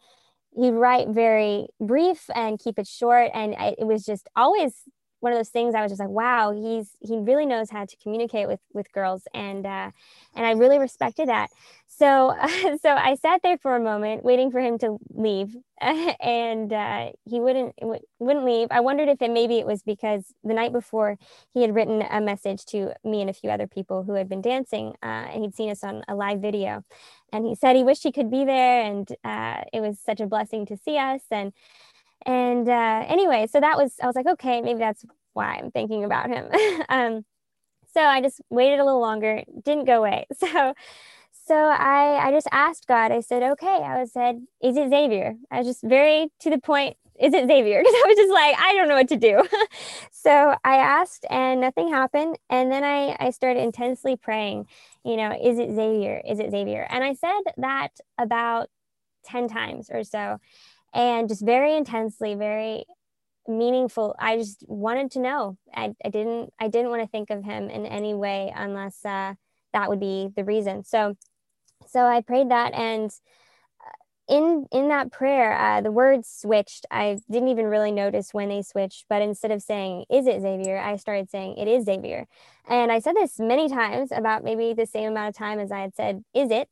[0.55, 4.83] he'd write very brief and keep it short and it was just always
[5.23, 7.97] one of those things I was just like, wow, he's he really knows how to
[8.03, 9.89] communicate with with girls, and uh,
[10.35, 11.49] and I really respected that.
[11.87, 16.73] So uh, so I sat there for a moment, waiting for him to leave, and
[16.73, 17.73] uh, he wouldn't
[18.19, 18.67] wouldn't leave.
[18.69, 21.17] I wondered if it maybe it was because the night before
[21.53, 24.41] he had written a message to me and a few other people who had been
[24.41, 26.83] dancing, uh, and he'd seen us on a live video,
[27.31, 30.27] and he said he wished he could be there, and uh, it was such a
[30.27, 31.53] blessing to see us, and
[32.25, 36.03] and uh, anyway, so that was I was like, okay, maybe that's why I'm thinking
[36.03, 36.47] about him.
[36.89, 37.25] um,
[37.93, 40.25] so I just waited a little longer, didn't go away.
[40.39, 40.73] So
[41.45, 43.11] so I I just asked God.
[43.11, 43.67] I said, okay.
[43.67, 45.35] I was said, is it Xavier?
[45.51, 46.95] I was just very to the point.
[47.19, 47.79] Is it Xavier?
[47.83, 49.43] Because I was just like, I don't know what to do.
[50.11, 52.37] so I asked, and nothing happened.
[52.49, 54.67] And then I I started intensely praying.
[55.03, 56.21] You know, is it Xavier?
[56.25, 56.87] Is it Xavier?
[56.89, 58.69] And I said that about
[59.25, 60.39] ten times or so
[60.93, 62.85] and just very intensely very
[63.47, 64.15] meaningful.
[64.19, 65.57] I just wanted to know.
[65.75, 69.33] I, I didn't i didn't want to think of him in any way unless uh,
[69.73, 70.83] that would be the reason.
[70.83, 71.15] So
[71.87, 73.11] so i prayed that and
[74.29, 76.85] in in that prayer uh, the words switched.
[76.91, 80.77] I didn't even really notice when they switched but instead of saying is it xavier?
[80.79, 82.27] I started saying it is xavier.
[82.67, 85.79] And i said this many times about maybe the same amount of time as i
[85.79, 86.69] had said is it?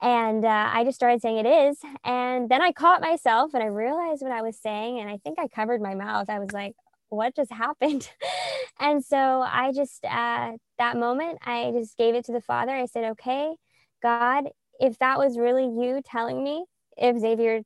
[0.00, 1.78] And uh, i just started saying it is.
[2.04, 5.38] And then i caught myself and i realized what i was saying and i think
[5.38, 6.30] i covered my mouth.
[6.30, 6.74] I was like
[7.10, 8.10] what just happened?
[8.80, 12.72] And so i just uh, that moment i just gave it to the father.
[12.72, 13.54] I said okay
[14.02, 14.48] god
[14.80, 16.64] if that was really you telling me
[16.96, 17.62] if Xavier,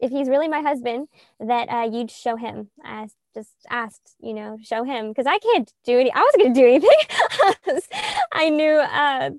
[0.00, 1.08] if he's really my husband,
[1.40, 2.70] that uh, you'd show him.
[2.84, 6.12] I just asked, you know, show him because I can't do any.
[6.12, 7.80] I wasn't going to do anything.
[8.32, 9.30] I knew uh,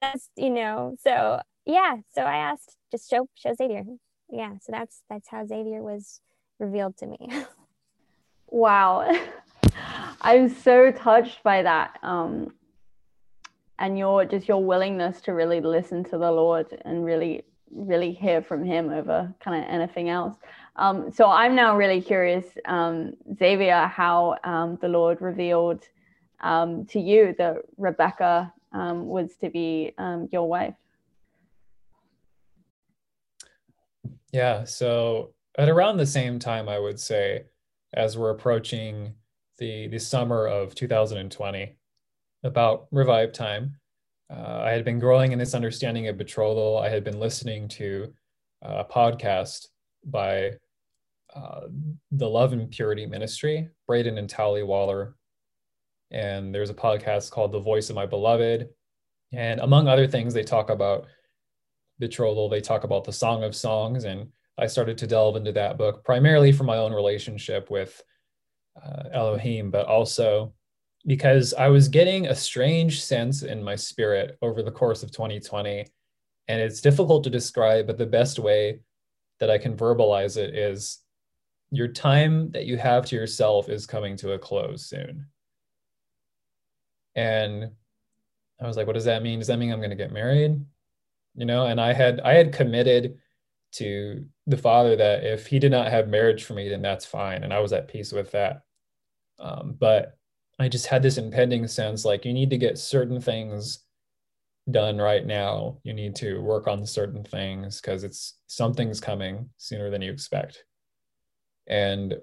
[0.00, 1.96] that's, you know, so yeah.
[2.14, 3.84] So I asked, just show show Xavier.
[4.30, 4.54] Yeah.
[4.62, 6.20] So that's that's how Xavier was
[6.58, 7.28] revealed to me.
[8.46, 9.10] wow.
[10.20, 11.98] I'm so touched by that.
[12.02, 12.54] Um,
[13.78, 17.42] and your just your willingness to really listen to the Lord and really
[17.74, 20.36] really hear from him over kind of anything else.
[20.76, 25.84] Um, so I'm now really curious, um, Xavier, how um, the Lord revealed
[26.40, 30.74] um, to you that Rebecca um, was to be um, your wife.
[34.32, 37.44] Yeah, so at around the same time, I would say,
[37.92, 39.14] as we're approaching
[39.58, 41.76] the the summer of 2020,
[42.42, 43.76] about revive time,
[44.32, 46.78] uh, I had been growing in this understanding of betrothal.
[46.78, 48.12] I had been listening to
[48.62, 49.66] a podcast
[50.04, 50.52] by
[51.34, 51.62] uh,
[52.12, 55.16] the Love and Purity Ministry, Braden and Tally Waller.
[56.10, 58.68] And there's a podcast called The Voice of My Beloved.
[59.32, 61.06] And among other things, they talk about
[61.98, 64.04] betrothal, they talk about the Song of Songs.
[64.04, 68.00] And I started to delve into that book primarily for my own relationship with
[68.82, 70.52] uh, Elohim, but also
[71.06, 75.86] because I was getting a strange sense in my spirit over the course of 2020.
[76.48, 78.80] And it's difficult to describe, but the best way
[79.40, 80.98] that I can verbalize it is
[81.70, 85.26] your time that you have to yourself is coming to a close soon.
[87.14, 87.70] And
[88.60, 89.38] I was like, what does that mean?
[89.38, 90.64] Does that mean I'm going to get married?
[91.34, 93.18] You know, and I had I had committed
[93.72, 97.42] to the father that if he did not have marriage for me, then that's fine.
[97.42, 98.62] And I was at peace with that.
[99.38, 100.18] Um, but
[100.58, 103.80] I just had this impending sense like you need to get certain things
[104.70, 105.78] done right now.
[105.82, 110.64] You need to work on certain things because it's something's coming sooner than you expect.
[111.66, 112.14] And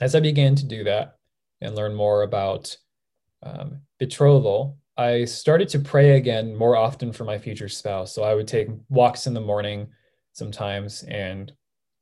[0.00, 1.16] as I began to do that
[1.60, 2.76] and learn more about
[3.42, 8.14] um, betrothal, I started to pray again more often for my future spouse.
[8.14, 9.88] So I would take walks in the morning
[10.32, 11.52] sometimes, and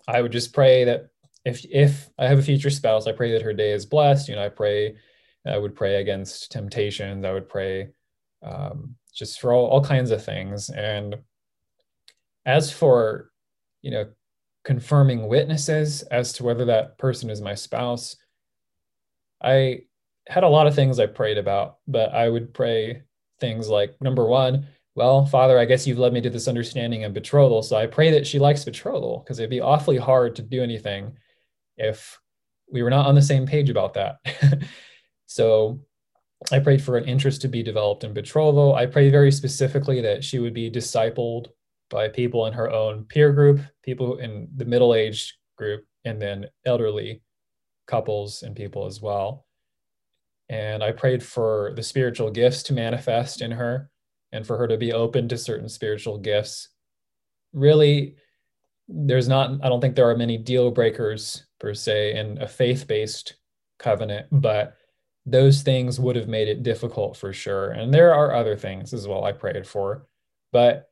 [0.06, 1.08] I would just pray that
[1.44, 4.28] if if I have a future spouse, I pray that her day is blessed.
[4.28, 4.96] You know, I pray
[5.46, 7.24] I would pray against temptations.
[7.24, 7.88] I would pray
[8.42, 10.70] um, just for all, all kinds of things.
[10.70, 11.16] And
[12.46, 13.30] as for,
[13.82, 14.06] you know,
[14.64, 18.16] confirming witnesses as to whether that person is my spouse,
[19.42, 19.82] I
[20.28, 23.02] had a lot of things I prayed about, but I would pray
[23.40, 27.14] things like number one, well, Father, I guess you've led me to this understanding of
[27.14, 27.62] betrothal.
[27.62, 31.16] So I pray that she likes betrothal because it'd be awfully hard to do anything
[31.76, 32.20] if
[32.70, 34.16] we were not on the same page about that.
[35.32, 35.80] So
[36.50, 38.74] I prayed for an interest to be developed in betrothal.
[38.74, 41.46] I prayed very specifically that she would be discipled
[41.88, 46.46] by people in her own peer group, people in the middle aged group, and then
[46.66, 47.22] elderly
[47.86, 49.46] couples and people as well.
[50.50, 53.90] And I prayed for the spiritual gifts to manifest in her
[54.32, 56.68] and for her to be open to certain spiritual gifts.
[57.54, 58.16] Really,
[58.86, 62.86] there's not, I don't think there are many deal breakers per se in a faith
[62.86, 63.36] based
[63.78, 64.76] covenant, but
[65.24, 67.70] those things would have made it difficult for sure.
[67.70, 70.06] And there are other things as well I prayed for.
[70.50, 70.90] But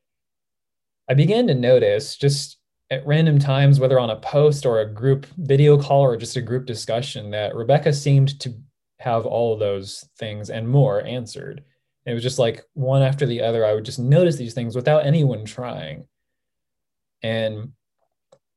[1.09, 2.59] I began to notice just
[2.91, 6.41] at random times, whether on a post or a group video call or just a
[6.41, 8.55] group discussion, that Rebecca seemed to
[8.99, 11.65] have all of those things and more answered.
[12.07, 15.07] it was just like one after the other, I would just notice these things without
[15.07, 16.07] anyone trying.
[17.23, 17.73] And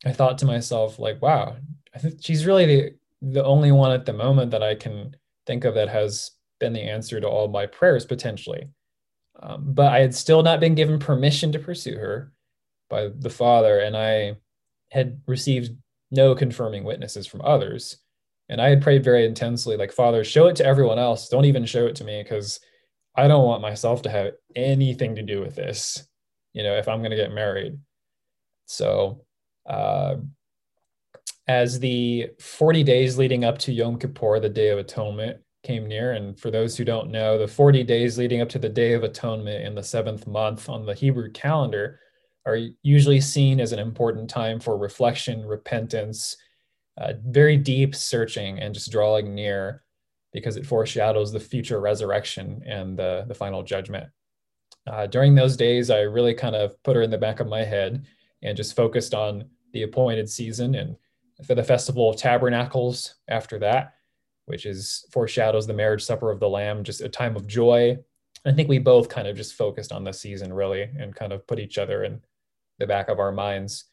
[0.05, 1.55] I thought to myself, like, wow,
[1.93, 5.15] I think she's really the, the only one at the moment that I can
[5.46, 8.70] think of that has been the answer to all my prayers potentially.
[9.41, 12.32] Um, but I had still not been given permission to pursue her
[12.89, 14.38] by the Father, and I
[14.91, 15.76] had received
[16.12, 17.98] no confirming witnesses from others.
[18.50, 21.30] And I had prayed very intensely, like, Father, show it to everyone else.
[21.30, 22.60] Don't even show it to me because
[23.16, 26.08] I don't want myself to have anything to do with this,
[26.54, 27.78] you know, if I'm going to get married.
[28.66, 29.26] So,
[29.68, 30.18] uh,
[31.48, 36.12] as the 40 days leading up to Yom Kippur, the Day of Atonement, came near,
[36.12, 39.04] and for those who don't know, the 40 days leading up to the Day of
[39.04, 42.00] Atonement in the seventh month on the Hebrew calendar
[42.46, 46.36] are usually seen as an important time for reflection, repentance,
[46.98, 49.84] uh, very deep searching, and just drawing near
[50.34, 54.10] because it foreshadows the future resurrection and the, the final judgment.
[54.86, 57.64] Uh, during those days, I really kind of put her in the back of my
[57.64, 58.06] head
[58.41, 60.98] and just focused on the appointed season and
[61.46, 63.94] for the Festival of Tabernacles after that,
[64.46, 67.98] which is foreshadows the marriage supper of the Lamb, just a time of joy.
[68.46, 71.48] I think we both kind of just focused on the season really and kind of
[71.48, 72.22] put each other in
[72.80, 73.86] the back of our minds.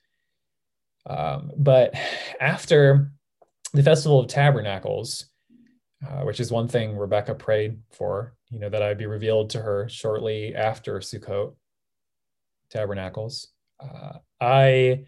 [1.07, 1.95] Um, but
[2.41, 3.13] after
[3.73, 5.27] the Festival of Tabernacles,
[6.07, 9.61] uh, which is one thing Rebecca prayed for, you know, that I'd be revealed to
[9.61, 11.55] her shortly after Sukkot
[12.71, 13.49] Tabernacles.
[13.79, 15.05] Uh, I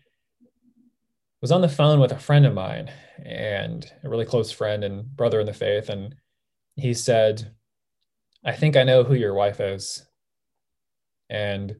[1.42, 2.90] was on the phone with a friend of mine
[3.24, 5.88] and a really close friend and brother in the faith.
[5.88, 6.14] And
[6.76, 7.52] he said,
[8.44, 10.06] I think I know who your wife is.
[11.28, 11.76] And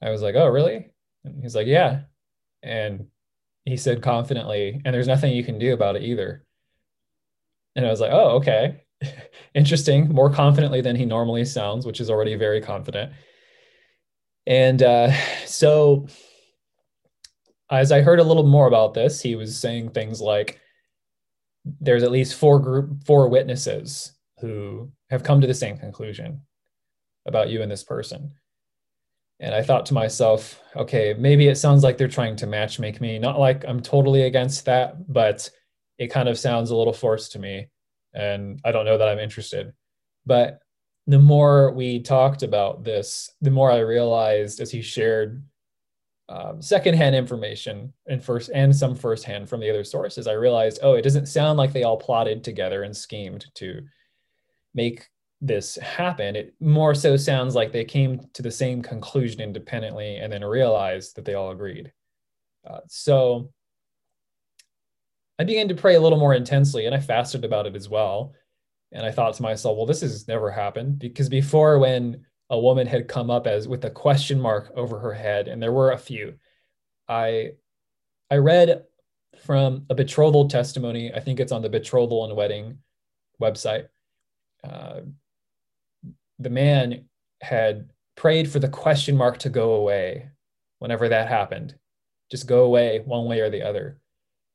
[0.00, 0.92] I was like, oh, really?
[1.24, 2.02] And he's like, yeah.
[2.62, 3.08] And
[3.64, 6.44] he said confidently, and there's nothing you can do about it either.
[7.74, 8.84] And I was like, oh, okay.
[9.54, 10.10] Interesting.
[10.10, 13.12] More confidently than he normally sounds, which is already very confident.
[14.46, 15.12] And uh,
[15.46, 16.06] so
[17.70, 20.60] as I heard a little more about this, he was saying things like
[21.80, 26.42] there's at least four group four witnesses who have come to the same conclusion
[27.26, 28.32] about you and this person.
[29.40, 33.00] And I thought to myself, okay, maybe it sounds like they're trying to match make
[33.00, 33.18] me.
[33.18, 35.50] Not like I'm totally against that, but
[35.98, 37.68] it kind of sounds a little forced to me.
[38.12, 39.72] And I don't know that I'm interested.
[40.24, 40.60] But
[41.06, 45.42] the more we talked about this, the more I realized as he shared
[46.28, 50.94] um, secondhand information and first and some firsthand from the other sources, I realized, oh,
[50.94, 53.82] it doesn't sound like they all plotted together and schemed to
[54.74, 55.08] make
[55.40, 56.34] this happen.
[56.36, 61.16] It more so sounds like they came to the same conclusion independently and then realized
[61.16, 61.92] that they all agreed.
[62.66, 63.50] Uh, so
[65.38, 68.32] I began to pray a little more intensely and I fasted about it as well.
[68.92, 72.86] And I thought to myself, well, this has never happened because before when a woman
[72.86, 75.98] had come up as with a question mark over her head, and there were a
[75.98, 76.34] few.
[77.08, 77.52] I
[78.30, 78.84] I read
[79.44, 81.12] from a betrothal testimony.
[81.12, 82.78] I think it's on the betrothal and wedding
[83.40, 83.88] website.
[84.62, 85.00] Uh,
[86.38, 87.06] the man
[87.40, 90.30] had prayed for the question mark to go away
[90.78, 91.74] whenever that happened,
[92.30, 93.98] just go away one way or the other.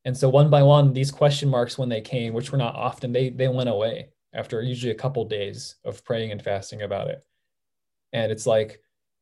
[0.06, 3.12] And so one by one, these question marks, when they came, which were not often,
[3.12, 7.24] they they went away after usually a couple days of praying and fasting about it.
[8.14, 8.80] And it's like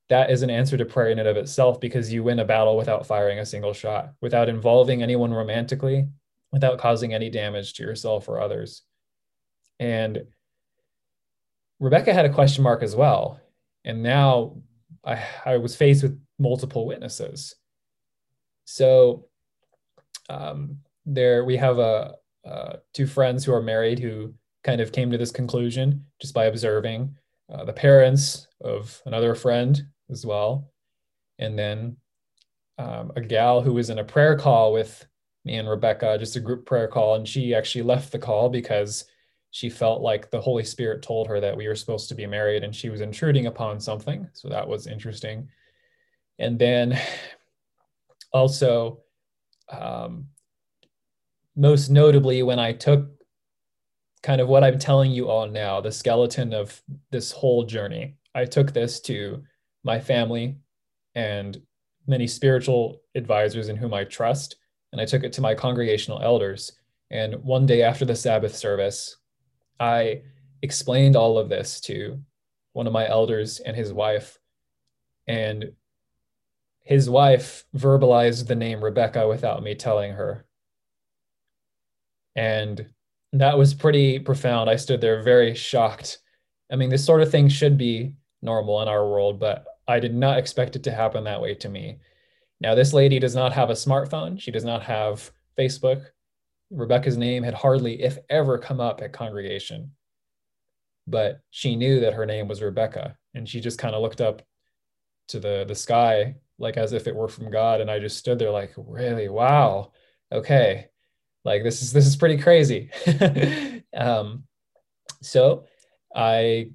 [0.10, 2.78] that is an answer to prayer in and of itself because you win a battle
[2.78, 6.08] without firing a single shot, without involving anyone romantically,
[6.52, 8.84] without causing any damage to yourself or others.
[9.80, 10.24] And
[11.80, 13.40] Rebecca had a question mark as well.
[13.84, 14.58] And now
[15.04, 17.56] I, I was faced with multiple witnesses.
[18.66, 19.28] So
[20.30, 22.16] um, there we have a,
[22.46, 24.34] uh, two friends who are married who
[24.64, 27.16] kind of came to this conclusion just by observing
[27.52, 30.72] uh, the parents of another friend as well.
[31.40, 31.98] And then
[32.78, 35.06] um, a gal who was in a prayer call with
[35.46, 37.16] me and Rebecca, just a group prayer call.
[37.16, 39.06] And she actually left the call because
[39.52, 42.64] she felt like the Holy Spirit told her that we were supposed to be married
[42.64, 44.28] and she was intruding upon something.
[44.34, 45.48] So that was interesting.
[46.38, 47.00] And then
[48.34, 49.00] also,
[49.70, 50.28] um,
[51.56, 53.10] most notably, when I took
[54.28, 58.44] kind of what I'm telling you all now, the skeleton of this whole journey I
[58.44, 59.42] took this to
[59.86, 60.58] my family
[61.16, 61.62] and
[62.08, 64.58] many spiritual advisors in whom I trust,
[64.92, 66.74] and I took it to my congregational elders.
[67.10, 69.16] And one day after the Sabbath service,
[69.80, 70.24] I
[70.62, 72.22] explained all of this to
[72.74, 74.38] one of my elders and his wife.
[75.26, 75.72] And
[76.82, 80.46] his wife verbalized the name Rebecca without me telling her.
[82.36, 82.88] And
[83.34, 84.70] that was pretty profound.
[84.70, 86.20] I stood there very shocked.
[86.72, 90.14] I mean, this sort of thing should be normal in our world, but I did
[90.14, 92.00] not expect it to happen that way to me.
[92.60, 94.40] Now, this lady does not have a smartphone.
[94.40, 96.06] She does not have Facebook.
[96.72, 99.92] Rebecca's name had hardly, if ever, come up at congregation.
[101.06, 104.42] But she knew that her name was Rebecca, and she just kind of looked up
[105.30, 107.82] to the, the sky like as if it were from God.
[107.82, 109.30] And I just stood there like, really?
[109.30, 109.92] Wow.
[110.32, 110.88] Okay.
[111.48, 112.92] Like this is this is pretty crazy.
[113.98, 114.44] um,
[115.22, 115.64] so
[116.14, 116.72] I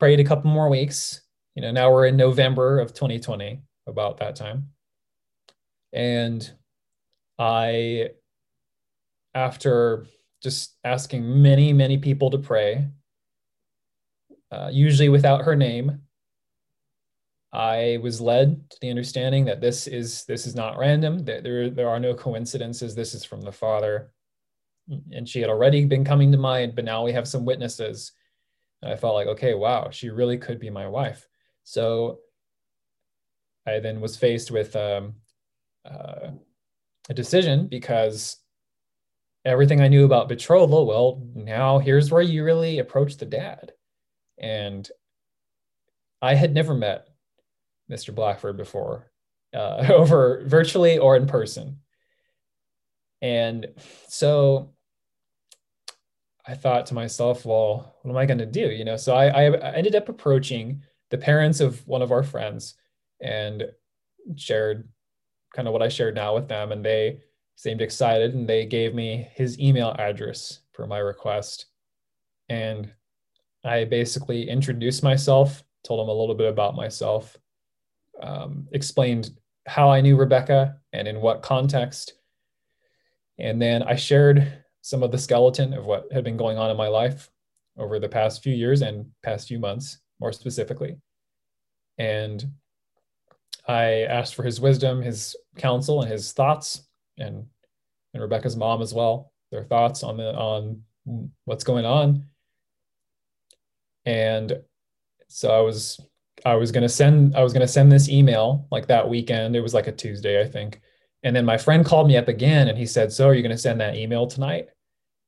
[0.00, 1.22] prayed a couple more weeks.
[1.54, 4.70] You know, now we're in November of 2020, about that time.
[5.92, 6.50] And
[7.38, 8.10] I,
[9.32, 10.06] after
[10.42, 12.88] just asking many, many people to pray,
[14.50, 16.00] uh, usually without her name,
[17.52, 21.24] I was led to the understanding that this is this is not random.
[21.24, 22.94] That there there are no coincidences.
[22.94, 24.10] This is from the Father,
[24.88, 28.12] and she had already been coming to mind, but now we have some witnesses.
[28.82, 31.26] And I felt like, okay, wow, she really could be my wife.
[31.64, 32.20] So
[33.66, 35.14] I then was faced with um,
[35.84, 36.30] uh,
[37.08, 38.36] a decision because
[39.44, 43.72] everything I knew about betrothal, well, now here's where you really approach the dad.
[44.38, 44.88] And
[46.22, 47.08] I had never met
[47.90, 48.14] Mr.
[48.14, 49.10] Blackford before,
[49.54, 51.78] uh, over virtually or in person.
[53.22, 53.68] And
[54.08, 54.75] so
[56.46, 58.70] I thought to myself, well, what am I going to do?
[58.70, 62.74] You know, so I, I ended up approaching the parents of one of our friends
[63.20, 63.64] and
[64.36, 64.88] shared
[65.54, 66.72] kind of what I shared now with them.
[66.72, 67.20] And they
[67.56, 71.66] seemed excited and they gave me his email address for my request.
[72.48, 72.92] And
[73.64, 77.36] I basically introduced myself, told him a little bit about myself,
[78.22, 79.30] um, explained
[79.66, 82.14] how I knew Rebecca and in what context.
[83.38, 86.76] And then I shared some of the skeleton of what had been going on in
[86.76, 87.28] my life
[87.76, 90.96] over the past few years and past few months, more specifically.
[91.98, 92.52] And
[93.66, 96.86] I asked for his wisdom, his counsel, and his thoughts,
[97.18, 97.46] and
[98.14, 100.82] and Rebecca's mom as well, their thoughts on the on
[101.46, 102.26] what's going on.
[104.04, 104.62] And
[105.26, 106.00] so I was
[106.44, 109.56] I was gonna send I was gonna send this email like that weekend.
[109.56, 110.80] It was like a Tuesday, I think.
[111.24, 113.58] And then my friend called me up again and he said, "So are you gonna
[113.58, 114.68] send that email tonight?"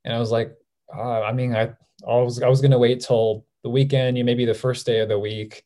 [0.09, 0.57] And I was like,
[0.91, 1.69] uh, "I mean, I,
[2.07, 5.07] I was I was gonna wait till the weekend, you maybe the first day of
[5.07, 5.63] the week,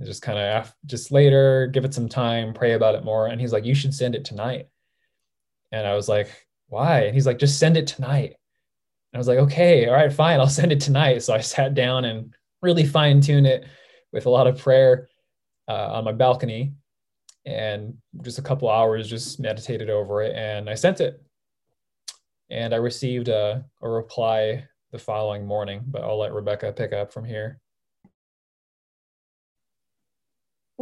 [0.00, 3.52] just kind of just later, give it some time, pray about it more." And he's
[3.52, 4.68] like, "You should send it tonight."
[5.72, 6.30] And I was like,
[6.68, 8.36] "Why?" And he's like, "Just send it tonight."
[9.12, 11.74] And I was like, "Okay, all right, fine, I'll send it tonight." So I sat
[11.74, 12.32] down and
[12.62, 13.64] really fine tune it
[14.12, 15.08] with a lot of prayer
[15.66, 16.74] uh, on my balcony
[17.44, 21.20] and just a couple hours just meditated over it and I sent it.
[22.50, 27.12] And I received a, a reply the following morning, but I'll let Rebecca pick up
[27.12, 27.60] from here.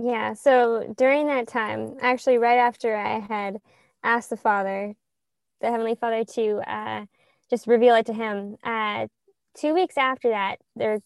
[0.00, 3.58] Yeah, so during that time, actually, right after I had
[4.02, 4.94] asked the Father,
[5.60, 7.04] the Heavenly Father, to uh,
[7.50, 9.08] just reveal it to him, uh,
[9.56, 11.00] two weeks after that, there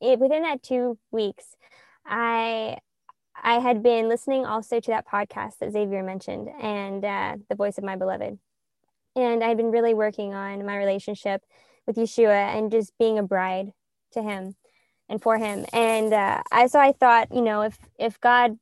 [0.00, 1.56] it, within that two weeks,
[2.04, 2.78] I
[3.42, 7.78] I had been listening also to that podcast that Xavier mentioned and uh, the voice
[7.78, 8.38] of my beloved,
[9.16, 11.42] and I'd been really working on my relationship
[11.86, 13.72] with Yeshua and just being a bride
[14.12, 14.54] to Him
[15.08, 15.66] and for Him.
[15.72, 18.58] And uh, I so I thought, you know, if if God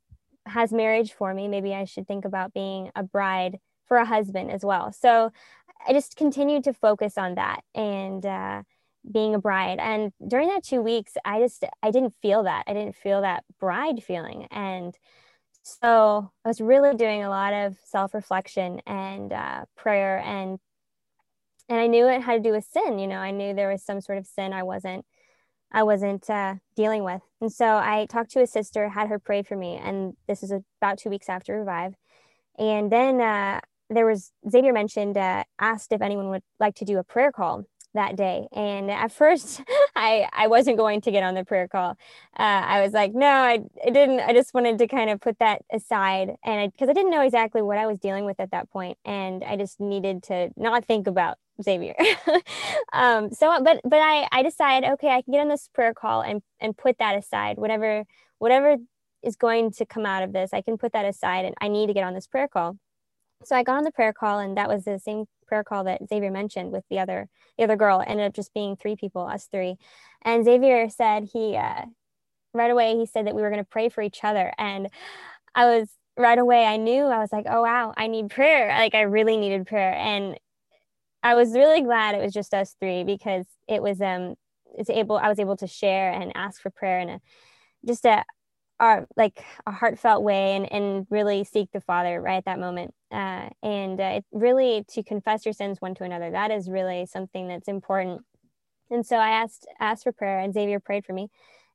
[0.47, 4.51] has marriage for me, maybe I should think about being a bride for a husband
[4.51, 4.93] as well.
[4.93, 5.31] So
[5.87, 8.25] I just continued to focus on that and.
[8.25, 8.63] Uh,
[9.11, 12.75] being a bride and during that two weeks i just i didn't feel that i
[12.75, 14.99] didn't feel that bride feeling and
[15.81, 20.59] so i was really doing a lot of self-reflection and uh, prayer and
[21.69, 23.85] and i knew it had to do with sin you know i knew there was
[23.85, 25.05] some sort of sin i wasn't
[25.73, 27.21] i wasn't uh, dealing with.
[27.41, 30.53] And so i talked to a sister had her pray for me and this is
[30.81, 31.95] about two weeks after revive.
[32.59, 33.61] And then uh,
[33.91, 37.65] there was xavier mentioned uh, asked if anyone would like to do a prayer call
[37.95, 38.47] that day.
[38.53, 39.63] And at first,
[39.97, 41.91] I I wasn't going to get on the prayer call.
[42.39, 44.21] Uh, I was like, no, I, I didn't.
[44.21, 47.23] I just wanted to kind of put that aside, and because I, I, didn't know
[47.23, 50.85] exactly what I was dealing with at that point, and I just needed to not
[50.85, 51.95] think about Xavier.
[52.93, 56.23] um, so, but but I I decided, okay, I can get on this prayer call
[56.23, 58.05] and and put that aside, whatever
[58.39, 58.77] whatever
[59.23, 61.89] is going to come out of this, I can put that aside and I need
[61.89, 62.79] to get on this prayer call.
[63.45, 66.03] So I got on the prayer call and that was the same prayer call that
[66.09, 68.01] Xavier mentioned with the other the other girl.
[68.01, 69.77] It ended up just being three people, us three.
[70.23, 71.83] And Xavier said he uh,
[72.55, 74.89] right away he said that we were going to pray for each other and
[75.55, 78.95] I was right away I knew I was like, "Oh wow, I need prayer." Like
[78.95, 80.39] I really needed prayer and
[81.23, 84.35] I was really glad it was just us three because it was um
[84.77, 87.21] it's able I was able to share and ask for prayer and a
[87.87, 88.25] just a
[88.81, 92.95] our like a heartfelt way and, and really seek the father right at that moment.
[93.11, 97.49] Uh, and uh, really to confess your sins one to another that is really something
[97.49, 98.23] that's important.
[98.91, 101.29] And so i asked asked for prayer and xavier prayed for me.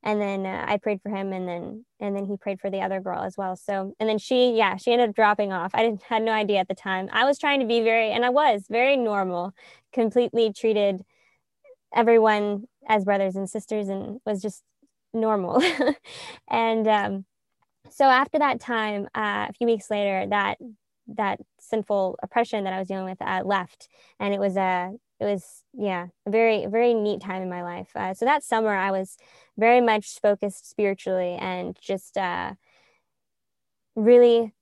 [0.04, 2.82] And then uh, i prayed for him and then and then he prayed for the
[2.82, 3.56] other girl as well.
[3.56, 5.72] So and then she yeah she ended up dropping off.
[5.74, 7.10] I didn't had no idea at the time.
[7.12, 9.54] I was trying to be very and i was very normal
[9.92, 11.02] completely treated
[11.94, 14.64] everyone as brothers and sisters and was just
[15.14, 15.62] normal.
[16.50, 17.26] and um,
[17.90, 20.58] so after that time, uh, a few weeks later, that
[21.08, 23.90] that sinful oppression that I was dealing with uh, left,
[24.20, 27.92] and it was a it was yeah a very very neat time in my life.
[27.96, 29.18] Uh, so that summer, I was
[29.58, 32.54] very much focused spiritually and just uh,
[33.96, 34.54] really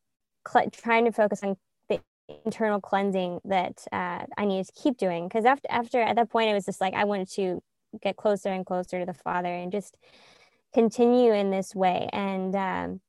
[0.48, 1.58] cl- trying to focus on
[1.90, 2.02] the
[2.46, 5.28] internal cleansing that uh, I needed to keep doing.
[5.28, 7.62] Because after after at that point, it was just like I wanted to
[8.02, 9.98] get closer and closer to the Father and just
[10.74, 13.02] continue in this way and um,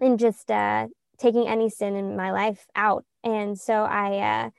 [0.00, 0.88] and just uh,
[1.18, 3.04] taking any sin in my life out.
[3.22, 4.50] And so I uh,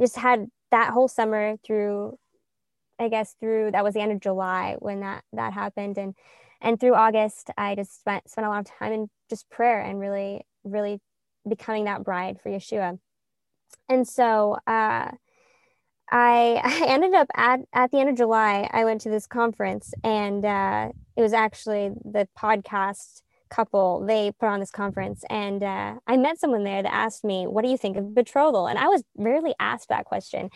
[0.00, 2.18] just had that whole summer through,
[2.98, 6.14] I guess through that was the end of July when that that happened, and
[6.60, 10.00] and through August I just spent spent a lot of time in just prayer and
[10.00, 11.00] really really
[11.48, 12.98] becoming that bride for Yeshua.
[13.88, 15.10] And so uh,
[16.10, 20.44] I, ended up at, at the end of July, I went to this conference and
[20.44, 26.16] uh, it was actually the podcast couple they put on this conference and uh, i
[26.16, 28.66] met someone there that asked me what do you think of betrothal?
[28.66, 30.50] And i was rarely asked that question.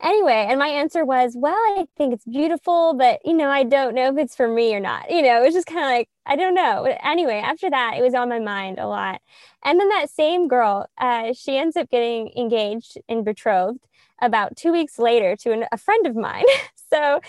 [0.00, 3.94] Anyway and my answer was well i think it's beautiful but you know i don't
[3.94, 5.10] know if it's for me or not.
[5.10, 6.84] You know it was just kind of like i don't know.
[7.02, 9.20] Anyway after that it was on my mind a lot.
[9.64, 13.80] And then that same girl uh, she ends up getting engaged and betrothed
[14.20, 16.44] about two weeks later to an, a friend of mine.
[16.92, 17.20] so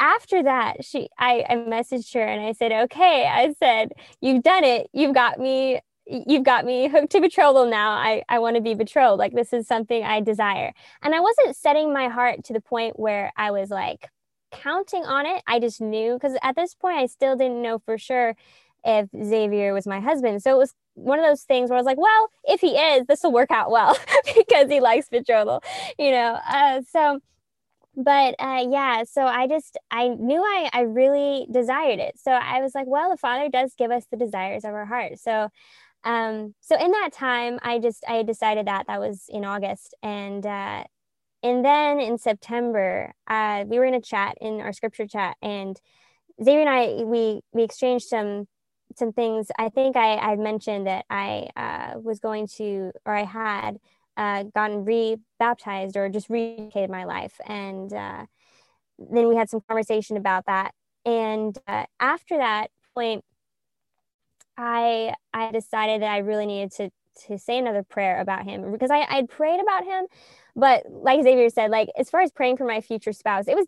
[0.00, 4.64] after that, she I, I messaged her and I said, okay, I said, you've done
[4.64, 4.88] it.
[4.92, 7.92] You've got me you've got me hooked to betrothal now.
[7.92, 9.18] I, I want to be betrothed.
[9.18, 10.72] Like this is something I desire.
[11.00, 14.08] And I wasn't setting my heart to the point where I was like
[14.50, 15.42] counting on it.
[15.46, 18.34] I just knew because at this point I still didn't know for sure
[18.84, 20.42] if Xavier was my husband.
[20.42, 23.06] So it was one of those things where I was like, well, if he is,
[23.06, 23.96] this will work out well
[24.36, 25.62] because he likes betrothal,
[25.98, 26.38] you know.
[26.48, 27.20] Uh, so,
[27.96, 32.18] but uh, yeah, so I just I knew I I really desired it.
[32.18, 35.18] So I was like, well, the Father does give us the desires of our heart.
[35.18, 35.48] So,
[36.04, 40.44] um, so in that time, I just I decided that that was in August, and
[40.46, 40.84] uh,
[41.42, 45.78] and then in September, uh, we were in a chat in our scripture chat, and
[46.42, 48.46] Xavier and I we we exchanged some
[48.98, 49.50] some things.
[49.58, 53.78] I think I, I mentioned that I uh, was going to, or I had
[54.16, 57.40] uh, gotten re-baptized or just rededicated my life.
[57.46, 58.26] And uh,
[58.98, 60.72] then we had some conversation about that.
[61.04, 63.24] And uh, after that point,
[64.56, 66.90] I I decided that I really needed to
[67.26, 70.06] to say another prayer about him because I I'd prayed about him,
[70.56, 73.66] but like Xavier said, like as far as praying for my future spouse, it was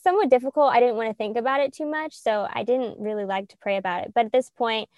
[0.00, 0.72] somewhat difficult.
[0.72, 3.56] I didn't want to think about it too much, so I didn't really like to
[3.58, 4.12] pray about it.
[4.14, 4.88] But at this point,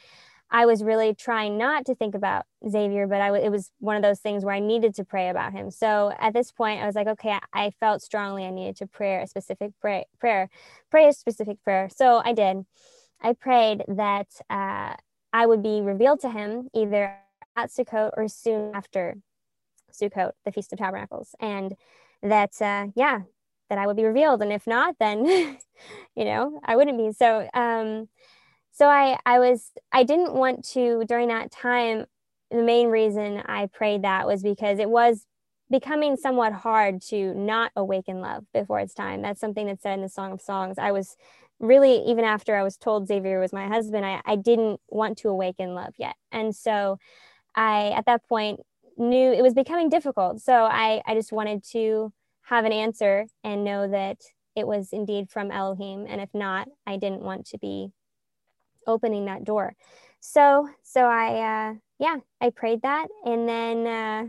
[0.51, 3.97] I was really trying not to think about Xavier, but I w- it was one
[3.97, 5.71] of those things where I needed to pray about him.
[5.71, 8.87] So at this point, I was like, okay, I, I felt strongly I needed to
[8.87, 10.49] pray a specific pray- prayer,
[10.91, 11.89] pray a specific prayer.
[11.95, 12.67] So I did.
[13.21, 14.95] I prayed that uh,
[15.33, 17.17] I would be revealed to him either
[17.57, 19.17] at Sukkot or soon after
[19.93, 21.75] Sukkot, the Feast of Tabernacles, and
[22.23, 23.21] that uh, yeah,
[23.69, 25.25] that I would be revealed, and if not, then
[26.17, 27.13] you know I wouldn't be.
[27.13, 28.09] So um,
[28.73, 32.07] so I I was I didn't want to during that time.
[32.51, 35.27] The main reason I prayed that was because it was
[35.71, 39.23] becoming somewhat hard to not awaken love before it's time.
[39.23, 40.77] That's something that's said in the Song of Songs.
[40.79, 41.17] I was
[41.59, 45.29] really even after I was told Xavier was my husband, I, I didn't want to
[45.29, 46.17] awaken love yet.
[46.33, 46.99] And so
[47.55, 48.61] I at that point
[48.97, 50.41] knew it was becoming difficult.
[50.41, 54.19] So I, I just wanted to have an answer and know that
[54.55, 56.07] it was indeed from Elohim.
[56.09, 57.91] And if not, I didn't want to be
[58.87, 59.75] opening that door.
[60.21, 63.09] So, so I, uh, yeah, I prayed that.
[63.25, 64.25] And then, uh,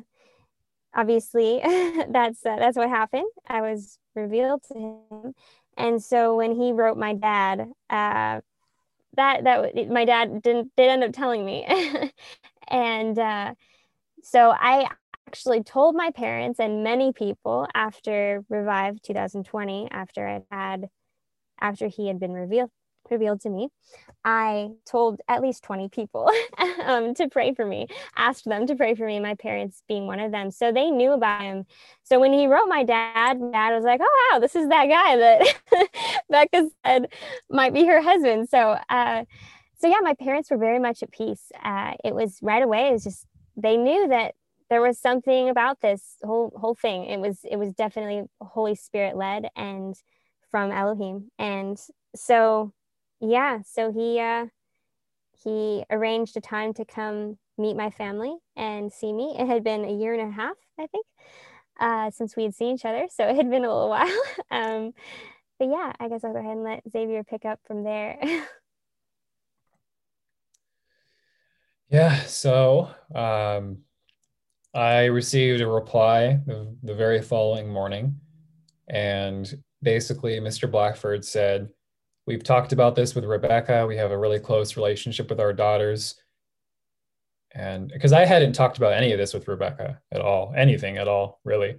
[0.95, 1.59] obviously
[2.09, 3.29] that's, uh, that's what happened.
[3.47, 5.33] I was revealed to him.
[5.77, 8.41] And so when he wrote my dad, uh,
[9.15, 11.65] that that my dad didn't did end up telling me,
[12.67, 13.53] and uh,
[14.23, 14.87] so I
[15.27, 20.89] actually told my parents and many people after Revive 2020, after I had
[21.59, 22.71] after he had been revealed
[23.11, 23.69] revealed to me,
[24.23, 26.29] I told at least 20 people
[26.83, 30.19] um, to pray for me, asked them to pray for me, my parents being one
[30.19, 30.51] of them.
[30.51, 31.65] So they knew about him.
[32.03, 34.87] So when he wrote my dad, my dad was like, oh, wow, this is that
[34.87, 35.89] guy that
[36.29, 37.07] Becca said
[37.49, 38.49] might be her husband.
[38.49, 39.25] So, uh,
[39.77, 41.51] so yeah, my parents were very much at peace.
[41.63, 42.89] Uh, it was right away.
[42.89, 44.35] It was just, they knew that
[44.69, 47.05] there was something about this whole whole thing.
[47.05, 49.95] It was it was definitely Holy Spirit led and
[50.49, 51.29] from Elohim.
[51.37, 51.77] And
[52.15, 52.73] so
[53.19, 54.47] yeah, so he uh,
[55.43, 59.35] he arranged a time to come meet my family and see me.
[59.37, 61.05] It had been a year and a half, I think,
[61.79, 64.21] uh, since we had seen each other, so it had been a little while.
[64.51, 64.93] um,
[65.59, 68.17] but yeah, I guess I'll go ahead and let Xavier pick up from there.
[71.89, 73.79] yeah, so um,
[74.73, 78.19] I received a reply the, the very following morning,
[78.89, 80.69] and basically, Mr.
[80.69, 81.69] Blackford said
[82.27, 83.85] We've talked about this with Rebecca.
[83.85, 86.15] We have a really close relationship with our daughters.
[87.53, 91.07] And because I hadn't talked about any of this with Rebecca at all, anything at
[91.07, 91.77] all, really.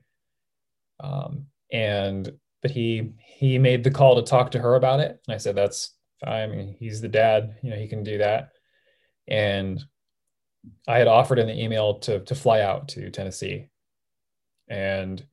[1.01, 2.31] Um, and
[2.63, 5.21] but he he made the call to talk to her about it.
[5.27, 5.95] And I said, that's
[6.25, 6.51] fine.
[6.51, 8.51] I mean, he's the dad, you know, he can do that.
[9.29, 9.85] And
[10.89, 13.69] I had offered in the email to to fly out to Tennessee.
[14.69, 15.25] And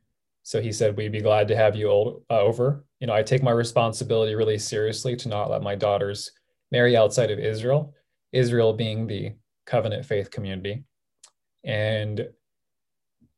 [0.43, 3.21] so he said, we'd be glad to have you old, uh, over you know, I
[3.21, 6.31] take my responsibility really seriously to not let my daughters
[6.71, 7.93] marry outside of Israel,
[8.31, 9.34] Israel being the
[9.65, 10.86] covenant faith community.
[11.65, 12.29] And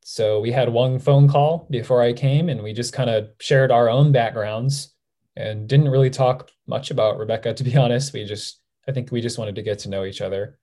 [0.04, 3.72] so we had one phone call before I came, and we just kind of shared
[3.72, 4.93] our own backgrounds
[5.36, 8.14] and didn't really talk much about Rebecca, to be honest.
[8.14, 10.60] We just, I think we just wanted to get to know each other.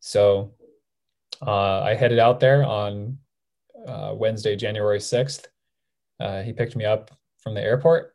[0.00, 0.54] So
[1.46, 3.18] uh, I headed out there on
[3.86, 5.46] uh, Wednesday, January 6th.
[6.18, 7.10] Uh, he picked me up
[7.42, 8.14] from the airport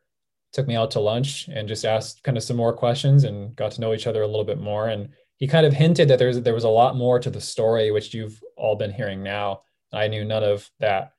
[0.56, 3.72] took me out to lunch and just asked kind of some more questions and got
[3.72, 4.88] to know each other a little bit more.
[4.88, 7.90] And he kind of hinted that there's there was a lot more to the story,
[7.90, 9.60] which you've all been hearing now.
[9.92, 11.12] I knew none of that.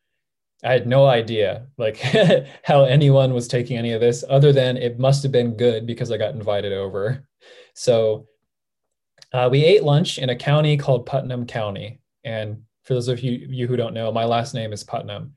[0.64, 1.98] I had no idea like
[2.64, 6.12] how anyone was taking any of this, other than it must have been good because
[6.12, 7.28] I got invited over.
[7.76, 8.26] So
[9.34, 12.00] uh, we ate lunch in a county called Putnam County.
[12.24, 15.34] And for those of you, you who don't know, my last name is Putnam.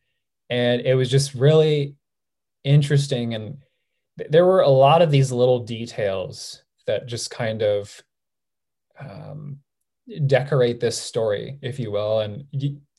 [0.49, 1.97] And it was just really
[2.65, 3.59] interesting and
[4.29, 8.03] there were a lot of these little details that just kind of
[8.99, 9.59] um,
[10.27, 12.21] decorate this story, if you will.
[12.21, 12.45] And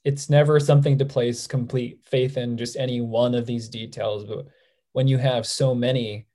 [0.04, 4.24] it's never something to place complete faith in just any one of these details.
[4.24, 4.48] But
[4.94, 6.28] when you have so many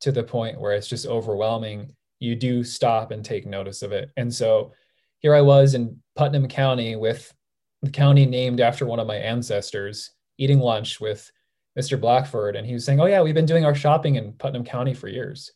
[0.00, 4.12] to the point where it's just overwhelming, you do stop and take notice of it.
[4.16, 4.72] And so
[5.18, 7.34] here I was in Putnam County with
[7.82, 11.28] the county named after one of my ancestors, eating lunch with
[11.76, 12.00] Mr.
[12.00, 14.94] Blackford, and he was saying, "Oh yeah, we've been doing our shopping in Putnam County
[14.94, 15.50] for years."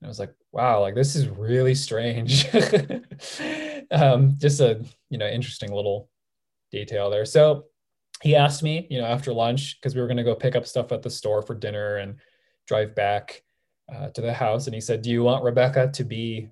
[0.00, 2.46] And I was like, "Wow, like this is really strange."
[3.90, 6.08] um, just a you know interesting little
[6.70, 7.26] detail there.
[7.26, 7.66] So
[8.22, 10.66] he asked me, you know, after lunch because we were going to go pick up
[10.66, 12.16] stuff at the store for dinner and
[12.66, 13.42] drive back
[13.94, 16.48] uh, to the house, and he said, "Do you want Rebecca to be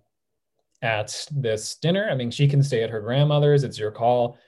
[0.82, 2.08] at this dinner?
[2.10, 3.64] I mean, she can stay at her grandmother's.
[3.64, 4.38] It's your call."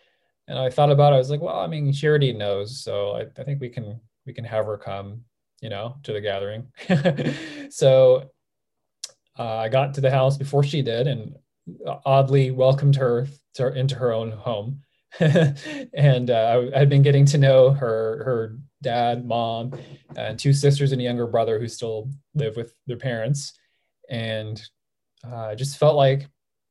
[0.48, 1.16] And I thought about it.
[1.16, 4.00] I was like, well, I mean, she already knows, so I, I think we can
[4.24, 5.22] we can have her come,
[5.60, 6.66] you know, to the gathering.
[7.70, 8.30] so
[9.38, 11.36] uh, I got to the house before she did and
[12.04, 14.82] oddly welcomed her to, into her own home.
[15.20, 19.72] and uh, I had been getting to know her, her dad, mom,
[20.16, 23.58] and two sisters and a younger brother who still live with their parents.
[24.08, 24.60] And
[25.26, 26.28] uh, just felt like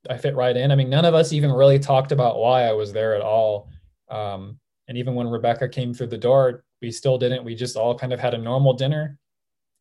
[0.10, 0.72] I fit right in.
[0.72, 3.70] I mean, none of us even really talked about why I was there at all.
[4.10, 7.44] Um, and even when Rebecca came through the door, we still didn't.
[7.44, 9.20] We just all kind of had a normal dinner.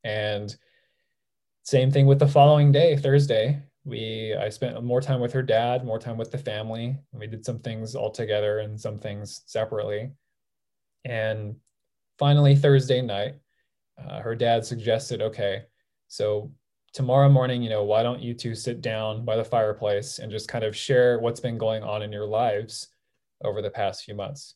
[0.05, 0.55] And
[1.63, 3.63] same thing with the following day, Thursday.
[3.85, 6.97] We I spent more time with her dad, more time with the family.
[7.13, 10.11] we did some things all together and some things separately.
[11.05, 11.57] And
[12.19, 13.35] finally, Thursday night,
[13.99, 15.65] uh, her dad suggested, okay,
[16.09, 16.53] so
[16.93, 20.49] tomorrow morning, you know, why don't you two sit down by the fireplace and just
[20.49, 22.89] kind of share what's been going on in your lives
[23.45, 24.55] over the past few months?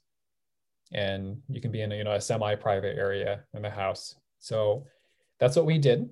[0.93, 4.15] and you can be in a, you know a semi-private area in the house.
[4.39, 4.87] So
[5.39, 6.09] that's what we did,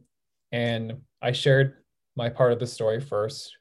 [0.52, 1.74] and I shared
[2.16, 3.56] my part of the story first,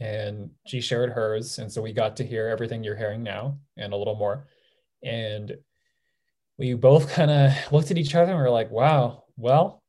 [0.00, 3.92] and she shared hers, and so we got to hear everything you're hearing now and
[3.92, 4.46] a little more,
[5.02, 5.56] and
[6.58, 9.82] we both kind of looked at each other and we are like, wow, well,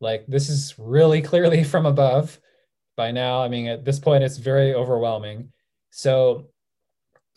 [0.00, 2.38] like this is really clearly from above.
[2.96, 3.42] by now.
[3.42, 5.52] I mean, at this point, it's very overwhelming.
[5.90, 6.48] So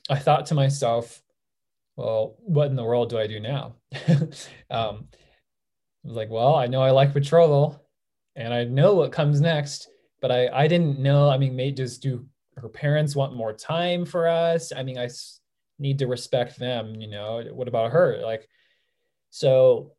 [0.10, 1.22] I thought to myself,
[1.96, 3.76] well, what in the world do I do now?
[4.70, 5.08] um,
[6.04, 7.84] I was like, well, I know I like betrothal
[8.36, 9.90] and I know what comes next,
[10.22, 11.30] but I, I didn't know.
[11.30, 14.72] I mean, may just do her parents want more time for us?
[14.76, 15.10] I mean, I
[15.80, 18.20] need to respect them, you know, what about her?
[18.24, 18.48] Like,
[19.30, 19.94] so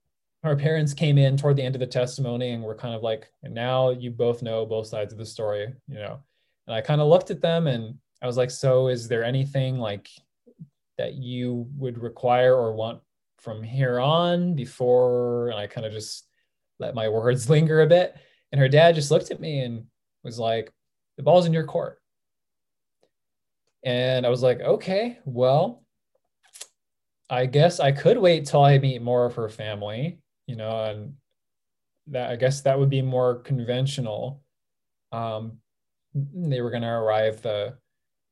[0.45, 3.31] our parents came in toward the end of the testimony and we're kind of like,
[3.43, 6.20] and now you both know both sides of the story, you know.
[6.66, 9.79] And I kind of looked at them and I was like, so is there anything
[9.79, 10.09] like
[10.97, 13.01] that you would require or want
[13.39, 15.49] from here on before?
[15.49, 16.26] And I kind of just
[16.79, 18.16] let my words linger a bit.
[18.53, 19.85] And her dad just looked at me and
[20.22, 20.70] was like,
[21.16, 22.01] the ball's in your court.
[23.85, 25.83] And I was like, okay, well,
[27.31, 30.18] I guess I could wait till I meet more of her family
[30.49, 31.14] you know, and
[32.09, 34.43] that I guess that would be more conventional.
[35.12, 35.59] Um,
[36.14, 37.76] they were going to arrive the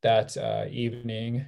[0.03, 1.47] that uh, evening,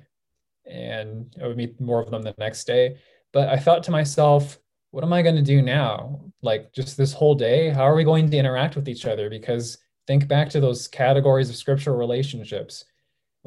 [0.66, 2.99] and I would meet more of them the next day.
[3.32, 4.59] But I thought to myself,
[4.90, 6.20] what am I going to do now?
[6.42, 9.30] Like just this whole day, how are we going to interact with each other?
[9.30, 12.84] Because think back to those categories of scriptural relationships.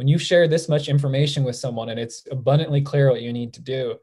[0.02, 3.54] When you share this much information with someone and it's abundantly clear what you need
[3.54, 4.00] to do,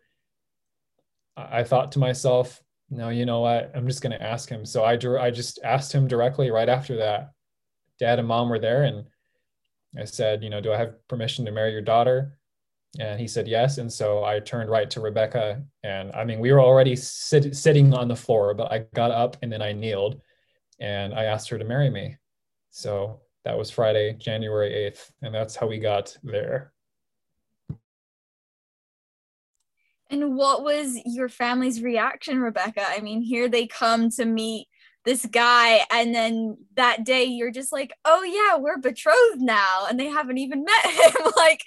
[1.37, 3.73] I thought to myself, no, you know what?
[3.75, 4.65] I'm just going to ask him.
[4.65, 7.33] So I drew, I just asked him directly right after that.
[7.99, 9.09] Dad and mom were there, and
[9.99, 12.39] I said, you know, do I have permission to marry your daughter?
[13.01, 13.79] And he said yes.
[13.79, 17.93] And so I turned right to Rebecca, and I mean, we were already sit, sitting
[17.93, 20.21] on the floor, but I got up and then I kneeled,
[20.79, 22.19] and I asked her to marry me.
[22.71, 26.73] So that was Friday, January 8th, and that's how we got there.
[30.11, 32.83] And what was your family's reaction, Rebecca?
[32.87, 34.69] I mean, here they come to meet
[35.05, 39.99] this guy, and then that day you're just like, oh, yeah, we're betrothed now, and
[39.99, 41.33] they haven't even met him.
[41.37, 41.63] like,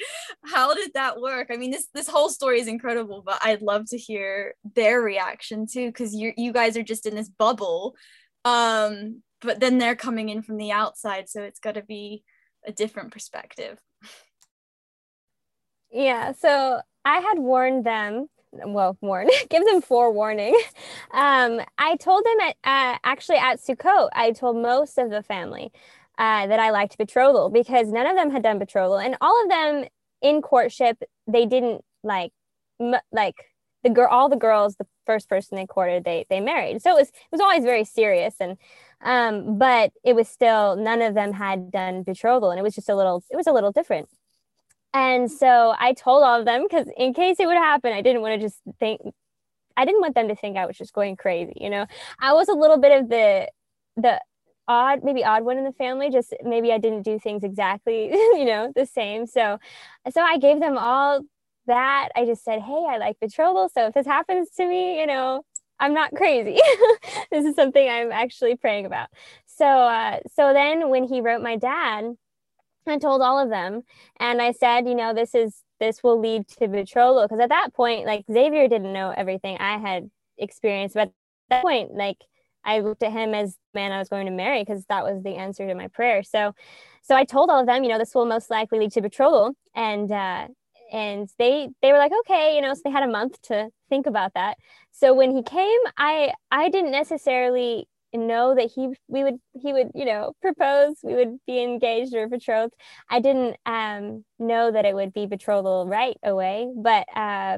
[0.46, 1.48] how did that work?
[1.52, 5.66] I mean, this this whole story is incredible, but I'd love to hear their reaction
[5.68, 7.96] too, because you you guys are just in this bubble.
[8.44, 12.24] Um, but then they're coming in from the outside, so it's got to be
[12.66, 13.80] a different perspective.
[15.92, 20.60] Yeah, so I had warned them, well, warn, give them forewarning.
[21.14, 25.70] Um, I told them at uh, actually at Sukkot, I told most of the family
[26.18, 29.50] uh, that I liked betrothal because none of them had done betrothal, and all of
[29.50, 29.86] them
[30.22, 32.32] in courtship they didn't like
[32.80, 33.36] m- like
[33.84, 37.00] the girl all the girls the first person they courted they they married so it
[37.00, 38.58] was it was always very serious and
[39.04, 42.90] um but it was still none of them had done betrothal and it was just
[42.90, 44.10] a little it was a little different
[44.94, 48.22] and so I told all of them because in case it would happen, I didn't
[48.22, 49.02] want to just think
[49.78, 51.86] I didn't want them to think I was just going crazy, you know.
[52.20, 53.48] I was a little bit of the
[53.98, 54.22] the
[54.68, 58.46] odd, maybe odd one in the family, just maybe I didn't do things exactly, you
[58.46, 59.26] know, the same.
[59.28, 59.60] So
[60.12, 61.22] so I gave them all
[61.68, 62.10] that.
[62.16, 63.70] I just said, Hey, I like betrothal.
[63.70, 65.44] So if this happens to me, you know,
[65.82, 66.60] I'm not crazy.
[67.32, 69.10] this is something I'm actually praying about.
[69.48, 72.16] So uh so then when he wrote my dad,
[72.88, 73.84] I told all of them,
[74.20, 77.74] and I said, you know, this is this will lead to betrothal because at that
[77.74, 81.14] point, like Xavier didn't know everything I had experienced, but at
[81.50, 82.18] that point, like
[82.64, 85.24] I looked at him as the man I was going to marry because that was
[85.24, 86.24] the answer to my prayer.
[86.24, 86.54] So,
[87.02, 89.54] so I told all of them, you know, this will most likely lead to betrothal,
[89.76, 90.48] and uh,
[90.92, 94.06] and they they were like, okay, you know, so they had a month to think
[94.08, 94.58] about that.
[94.92, 99.92] So when he came, I I didn't necessarily know that he we would he would
[99.96, 102.74] you know propose we would be engaged or betrothed
[103.10, 107.58] i didn't um know that it would be betrothal right away but uh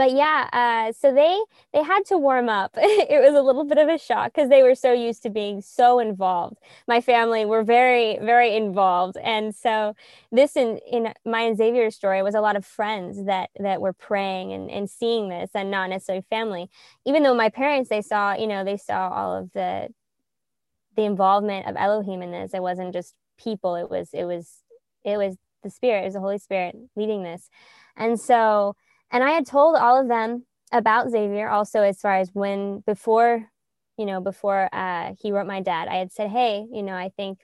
[0.00, 1.38] but yeah uh, so they
[1.74, 2.74] they had to warm up.
[2.80, 5.60] It was a little bit of a shock because they were so used to being
[5.60, 6.56] so involved.
[6.88, 9.94] My family were very very involved and so
[10.32, 13.92] this in in my and xavier's story was a lot of friends that that were
[13.92, 16.70] praying and, and seeing this and not necessarily family.
[17.04, 19.88] Even though my parents they saw you know they saw all of the
[20.96, 24.62] the involvement of elohim in this it wasn't just people it was it was
[25.04, 27.50] it was the spirit it was the holy spirit leading this.
[27.96, 28.76] And so
[29.10, 33.50] and I had told all of them about Xavier also as far as when before,
[33.98, 37.10] you know, before uh, he wrote my dad, I had said, hey, you know, I
[37.16, 37.40] think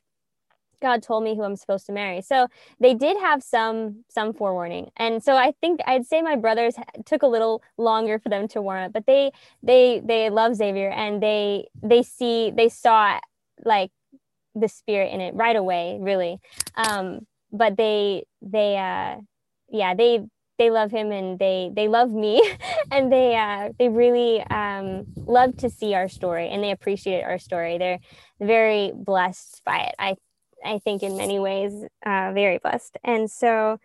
[0.81, 2.21] God told me who I'm supposed to marry.
[2.21, 2.49] So
[2.81, 4.91] they did have some some forewarning.
[4.97, 8.63] And so I think I'd say my brothers took a little longer for them to
[8.63, 13.19] warm up, but they they they love Xavier and they they see they saw
[13.65, 13.91] like
[14.55, 16.39] the spirit in it right away, really.
[16.75, 19.21] Um but they they uh
[19.69, 20.27] yeah, they
[20.59, 22.43] they love him and they they love me.
[22.89, 27.39] And they uh, they really um, love to see our story and they appreciate our
[27.39, 27.79] story.
[27.79, 27.99] They're
[28.41, 29.95] very blessed by it.
[29.99, 30.17] I
[30.65, 31.73] I think in many ways,
[32.05, 32.97] uh, very blessed.
[33.05, 33.79] And so,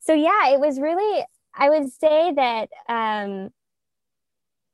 [0.00, 3.50] so yeah, it was really, I would say that um,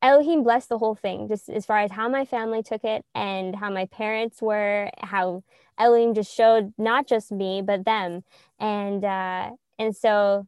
[0.02, 3.56] Elohim blessed the whole thing, just as far as how my family took it and
[3.56, 5.42] how my parents were, how
[5.78, 8.22] Elohim just showed not just me but them,
[8.58, 10.46] and uh, and so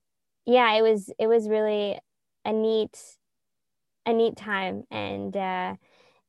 [0.49, 1.99] yeah, it was it was really
[2.45, 2.99] a neat
[4.07, 5.75] a neat time, and uh,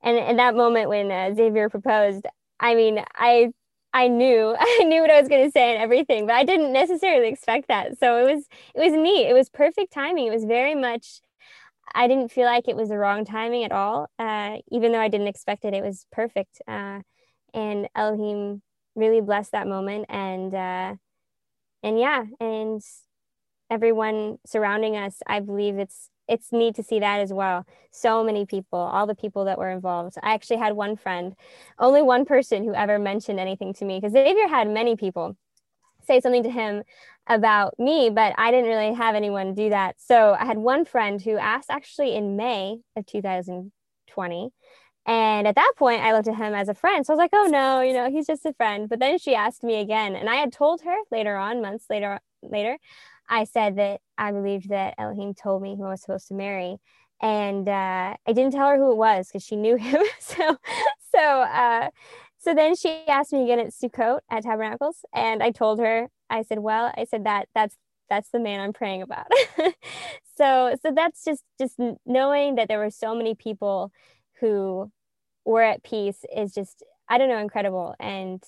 [0.04, 2.26] and in that moment when uh, Xavier proposed,
[2.60, 3.54] I mean, I
[3.94, 6.74] I knew I knew what I was going to say and everything, but I didn't
[6.74, 7.98] necessarily expect that.
[8.00, 8.46] So it was
[8.76, 9.30] it was neat.
[9.30, 10.28] It was perfect timing.
[10.28, 11.22] It was very much.
[11.96, 14.10] I didn't feel like it was the wrong timing at all.
[14.20, 16.62] Uh, even though I didn't expect it, it was perfect.
[16.68, 17.02] Uh,
[17.54, 18.62] and Elohim
[18.96, 20.96] really blessed that moment, and uh,
[21.84, 22.82] and yeah, and
[23.70, 25.18] everyone surrounding us.
[25.28, 27.66] I believe it's it's neat to see that as well.
[27.92, 30.16] So many people, all the people that were involved.
[30.22, 31.36] I actually had one friend,
[31.80, 35.36] only one person who ever mentioned anything to me because Xavier had many people
[36.06, 36.84] say something to him
[37.28, 39.96] about me, but I didn't really have anyone do that.
[40.00, 44.50] So I had one friend who asked actually in May of 2020.
[45.06, 47.06] And at that point, I looked at him as a friend.
[47.06, 48.88] So I was like, oh no, you know, he's just a friend.
[48.88, 50.16] But then she asked me again.
[50.16, 52.78] And I had told her later on, months later, later,
[53.30, 56.78] I said that I believed that Elohim told me who I was supposed to marry.
[57.22, 60.04] And uh, I didn't tell her who it was because she knew him.
[60.20, 60.58] so,
[61.14, 61.90] so, uh,
[62.38, 66.10] so then she asked me again at Sukkot at Tabernacles, and I told her.
[66.30, 67.76] I said, "Well, I said that that's
[68.10, 69.28] that's the man I'm praying about."
[70.38, 73.92] so, so that's just just knowing that there were so many people
[74.40, 74.92] who
[75.44, 78.42] were at peace is just I don't know incredible, and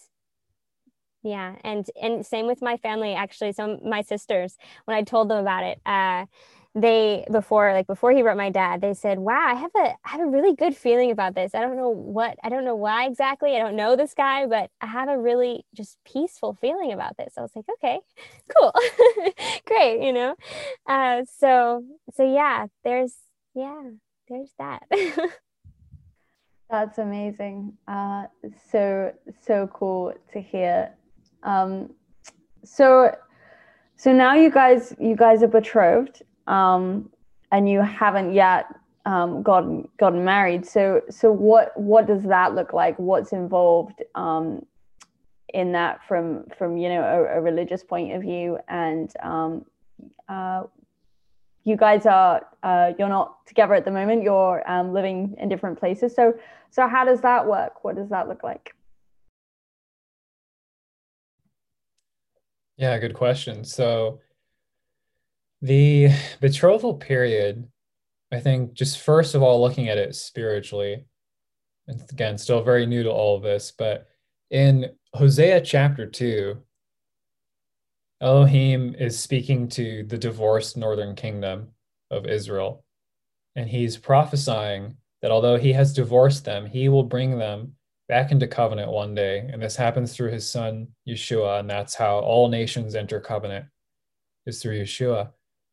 [1.24, 5.38] yeah and and same with my family actually some my sisters when i told them
[5.38, 6.26] about it uh
[6.74, 10.10] they before like before he wrote my dad they said wow i have a i
[10.10, 11.54] have a really good feeling about this.
[11.54, 14.70] I don't know what i don't know why exactly i don't know this guy but
[14.80, 17.34] i have a really just peaceful feeling about this.
[17.38, 18.00] I was like okay
[18.56, 18.74] cool
[19.66, 20.36] great you know?
[20.88, 23.16] Uh so so yeah there's
[23.54, 23.82] yeah
[24.30, 24.84] there's that.
[26.70, 27.74] That's amazing.
[27.86, 28.28] Uh
[28.72, 29.12] so
[29.46, 30.94] so cool to hear
[31.44, 31.90] um,
[32.64, 33.16] so
[33.96, 37.10] so now you guys you guys are betrothed um,
[37.52, 38.66] and you haven't yet
[39.06, 40.66] um, gotten gotten married.
[40.66, 42.98] So so what what does that look like?
[42.98, 44.66] What's involved um,
[45.54, 48.58] in that from from you know a, a religious point of view?
[48.68, 49.66] And um,
[50.30, 50.64] uh,
[51.64, 54.24] you guys are uh, you're not together at the moment.
[54.24, 56.16] You're um, living in different places.
[56.16, 56.34] So
[56.70, 57.84] so how does that work?
[57.84, 58.74] What does that look like
[62.78, 63.64] Yeah, good question.
[63.64, 64.20] So
[65.62, 66.10] the
[66.40, 67.68] betrothal period,
[68.32, 71.06] I think just first of all, looking at it spiritually,
[71.88, 74.08] and again, still very new to all of this, but
[74.50, 76.58] in Hosea chapter 2,
[78.22, 81.70] Elohim is speaking to the divorced northern kingdom
[82.12, 82.86] of Israel.
[83.56, 87.74] And he's prophesying that although he has divorced them, he will bring them
[88.12, 89.40] back into covenant one day.
[89.54, 91.62] And this happens through his son, Yeshua.
[91.62, 93.68] And that's how all nations enter covenant,
[94.46, 95.32] is through Yeshua.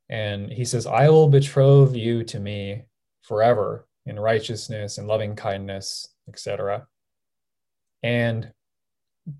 [0.09, 2.85] And he says, I will betroth you to me
[3.23, 6.87] forever in righteousness and loving kindness, etc.
[8.05, 8.53] And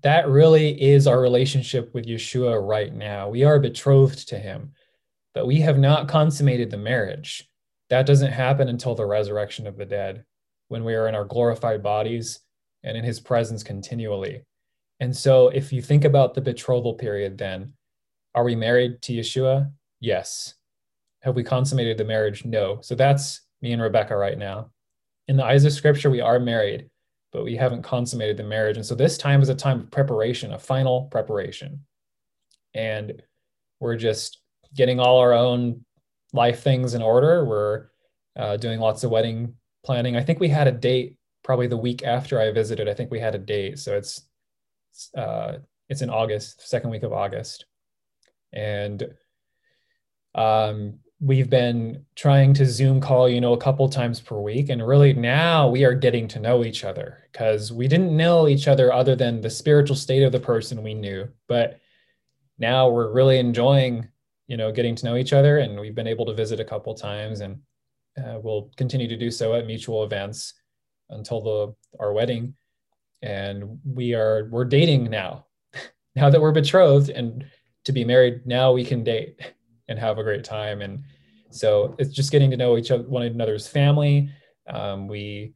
[0.03, 3.29] that really is our relationship with Yeshua right now.
[3.29, 4.73] We are betrothed to him,
[5.33, 7.49] but we have not consummated the marriage.
[7.89, 10.25] That doesn't happen until the resurrection of the dead,
[10.67, 12.41] when we are in our glorified bodies
[12.83, 14.43] and in his presence continually.
[14.99, 17.73] And so, if you think about the betrothal period, then
[18.35, 19.71] are we married to Yeshua?
[19.99, 20.55] Yes.
[21.21, 22.45] Have we consummated the marriage?
[22.45, 22.79] No.
[22.81, 24.71] So that's me and Rebecca right now.
[25.27, 26.89] In the eyes of scripture, we are married,
[27.31, 28.77] but we haven't consummated the marriage.
[28.77, 31.85] And so this time is a time of preparation, a final preparation.
[32.73, 33.21] And
[33.79, 34.41] we're just
[34.73, 35.83] getting all our own
[36.33, 37.43] life things in order.
[37.45, 37.87] We're
[38.37, 40.15] uh, doing lots of wedding planning.
[40.15, 41.17] I think we had a date
[41.49, 42.87] probably the week after I visited.
[42.87, 44.21] I think we had a date, so it's
[45.17, 45.53] uh,
[45.89, 47.65] it's in August, second week of August,
[48.53, 49.15] and
[50.35, 54.85] um, we've been trying to Zoom call, you know, a couple times per week, and
[54.85, 58.93] really now we are getting to know each other because we didn't know each other
[58.93, 61.79] other than the spiritual state of the person we knew, but
[62.59, 64.07] now we're really enjoying,
[64.45, 66.93] you know, getting to know each other, and we've been able to visit a couple
[66.93, 67.59] times, and
[68.23, 70.53] uh, we'll continue to do so at mutual events
[71.09, 72.55] until the our wedding.
[73.21, 75.45] And we are we're dating now.
[76.15, 77.45] Now that we're betrothed and
[77.85, 79.39] to be married now we can date
[79.87, 80.81] and have a great time.
[80.81, 81.03] And
[81.51, 84.29] so it's just getting to know each other one another's family.
[84.67, 85.53] Um, we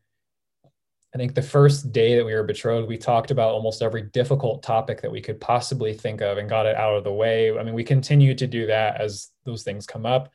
[1.14, 4.64] I think the first day that we were betrothed, we talked about almost every difficult
[4.64, 7.56] topic that we could possibly think of and got it out of the way.
[7.56, 10.32] I mean, we continue to do that as those things come up.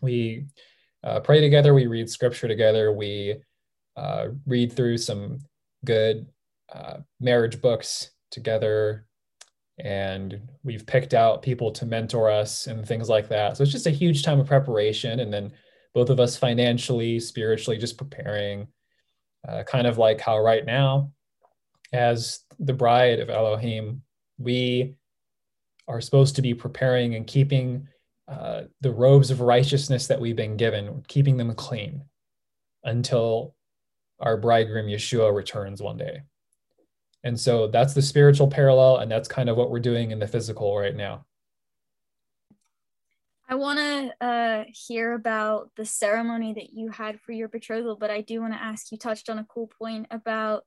[0.00, 0.46] We
[1.04, 3.36] uh, pray together, we read scripture together, we
[3.96, 5.38] uh, read through some
[5.84, 6.26] good
[6.72, 9.06] uh, marriage books together,
[9.78, 13.56] and we've picked out people to mentor us and things like that.
[13.56, 15.20] So it's just a huge time of preparation.
[15.20, 15.52] And then
[15.94, 18.68] both of us financially, spiritually, just preparing,
[19.48, 21.12] uh, kind of like how right now,
[21.92, 24.02] as the bride of Elohim,
[24.38, 24.94] we
[25.88, 27.88] are supposed to be preparing and keeping
[28.28, 32.02] uh, the robes of righteousness that we've been given, keeping them clean
[32.84, 33.55] until
[34.20, 36.22] our bridegroom Yeshua returns one day.
[37.24, 40.28] And so that's the spiritual parallel, and that's kind of what we're doing in the
[40.28, 41.24] physical right now.
[43.48, 48.10] I want to uh, hear about the ceremony that you had for your betrothal, but
[48.10, 50.64] I do want to ask you touched on a cool point about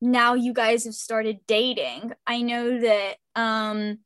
[0.00, 2.12] now you guys have started dating.
[2.26, 3.98] I know that um,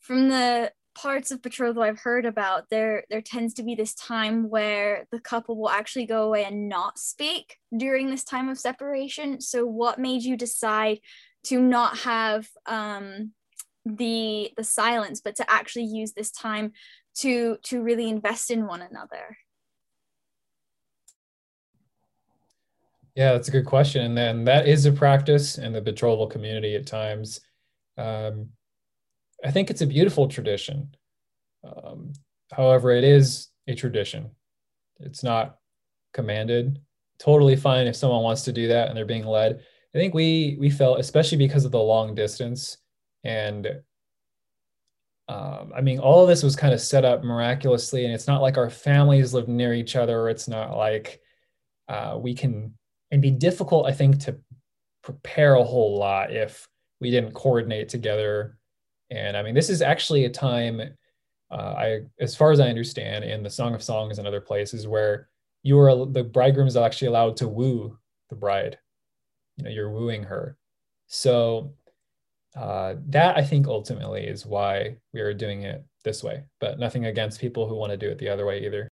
[0.00, 4.48] from the parts of betrothal I've heard about, there there tends to be this time
[4.48, 9.40] where the couple will actually go away and not speak during this time of separation.
[9.40, 11.00] So, what made you decide
[11.44, 13.32] to not have um,
[13.84, 16.72] the the silence, but to actually use this time
[17.18, 19.36] to to really invest in one another?
[23.14, 24.04] Yeah, that's a good question.
[24.04, 27.40] And then that is a practice in the betrothal community at times.
[27.96, 28.50] Um,
[29.44, 30.94] I think it's a beautiful tradition.
[31.64, 32.12] Um,
[32.52, 34.30] however, it is a tradition.
[35.00, 35.58] It's not
[36.14, 36.80] commanded.
[37.18, 39.60] Totally fine if someone wants to do that and they're being led.
[39.94, 42.76] I think we we felt, especially because of the long distance,
[43.24, 43.66] and
[45.28, 48.42] um, I mean, all of this was kind of set up miraculously, and it's not
[48.42, 50.28] like our families live near each other.
[50.28, 51.20] It's not like
[51.88, 52.74] uh, we can.
[53.10, 54.38] It'd be difficult, I think, to
[55.02, 56.68] prepare a whole lot if
[57.00, 58.58] we didn't coordinate together
[59.10, 60.80] and I mean, this is actually a time,
[61.50, 64.86] uh, I, as far as I understand, in the Song of Songs and other places
[64.86, 65.28] where
[65.62, 67.98] you are the bridegroom is actually allowed to woo
[68.30, 68.78] the bride.
[69.56, 70.56] You know, you're wooing her.
[71.06, 71.72] So
[72.56, 76.44] uh, that I think ultimately is why we are doing it this way.
[76.60, 78.88] But nothing against people who want to do it the other way either.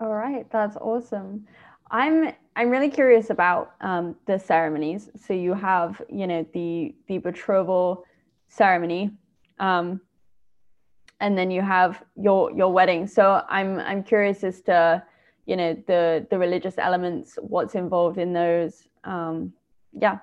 [0.00, 1.46] All right, that's awesome.
[1.90, 5.10] I'm I'm really curious about um, the ceremonies.
[5.16, 8.04] So you have, you know, the the betrothal
[8.48, 9.10] ceremony,
[9.58, 10.00] um,
[11.20, 13.06] and then you have your your wedding.
[13.06, 15.02] So I'm I'm curious as to,
[15.46, 18.86] you know, the the religious elements, what's involved in those.
[19.02, 19.52] Um,
[19.92, 20.18] yeah.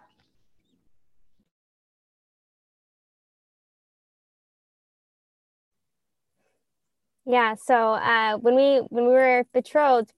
[7.26, 7.56] Yeah.
[7.56, 10.14] So uh, when we when we were betrothed,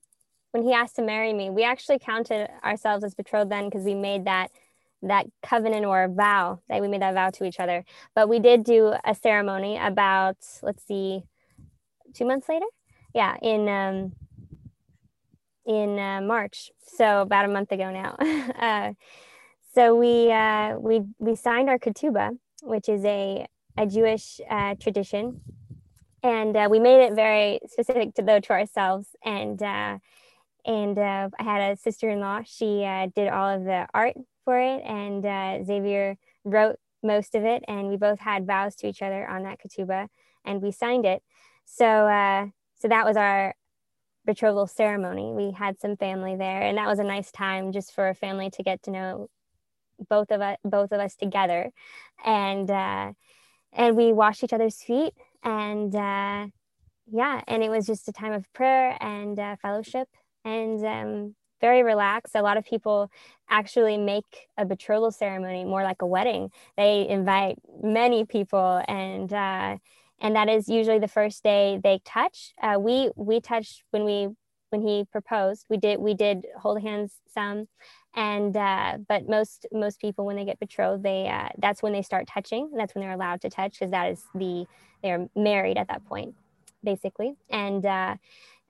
[0.54, 3.96] when he asked to marry me, we actually counted ourselves as betrothed then because we
[3.96, 4.52] made that
[5.02, 7.84] that covenant or vow that we made that vow to each other.
[8.16, 11.24] But we did do a ceremony about let's see,
[12.14, 12.68] two months later,
[13.16, 14.14] yeah, in um,
[15.66, 18.16] in uh, March, so about a month ago now.
[18.60, 18.94] uh,
[19.74, 25.42] so we uh, we we signed our ketubah, which is a a Jewish uh, tradition,
[26.22, 29.98] and uh, we made it very specific to though to ourselves and uh,
[30.66, 32.42] and uh, I had a sister-in-law.
[32.46, 34.16] She uh, did all of the art
[34.46, 37.64] for it, and uh, Xavier wrote most of it.
[37.68, 40.08] And we both had vows to each other on that ketubah,
[40.46, 41.22] and we signed it.
[41.66, 42.48] So, uh,
[42.80, 43.56] so that was our
[44.26, 45.34] betrothal ceremony.
[45.34, 48.50] We had some family there, and that was a nice time just for a family
[48.52, 49.30] to get to know
[50.10, 51.72] both of us, both of us together,
[52.26, 53.12] and uh,
[53.74, 55.14] and we washed each other's feet,
[55.44, 56.48] and uh,
[57.12, 60.08] yeah, and it was just a time of prayer and fellowship
[60.46, 62.36] and um, very relaxed.
[62.36, 63.10] A lot of people
[63.50, 66.52] actually make a betrothal ceremony more like a wedding.
[66.76, 69.78] They invite many people, and uh,
[70.20, 72.54] and that is usually the first day they touch.
[72.62, 74.30] Uh, we we touched when we
[74.70, 75.66] when he proposed.
[75.70, 77.68] We did we did hold hands some,
[78.16, 82.02] and uh, but most most people when they get betrothed, they uh, that's when they
[82.02, 82.72] start touching.
[82.76, 84.66] That's when they're allowed to touch because that is the
[85.02, 86.36] they're married at that point,
[86.84, 88.16] basically, and uh,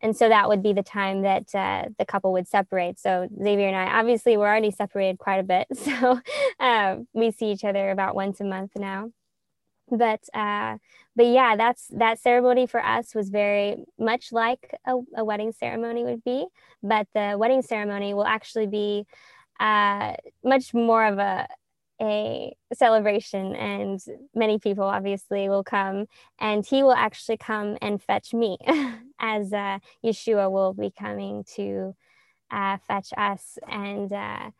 [0.04, 3.00] and so that would be the time that uh, the couple would separate.
[3.00, 5.68] So xavier and i obviously we're already separated quite a bit.
[5.84, 6.20] So
[6.60, 9.12] uh, we see each other about once a month now.
[9.90, 10.78] But uh,
[11.16, 16.04] but yeah that's that ceremony for us was very much like a, a wedding ceremony
[16.04, 16.46] would be.
[16.82, 19.06] But the wedding ceremony will actually be
[19.60, 21.48] uh, much more of a
[22.02, 24.00] a celebration and
[24.34, 26.06] many people obviously will come
[26.40, 28.58] and he will actually come and fetch me
[29.20, 31.96] as uh, yeshua will be coming to
[32.54, 34.52] uh, fetch us and uh,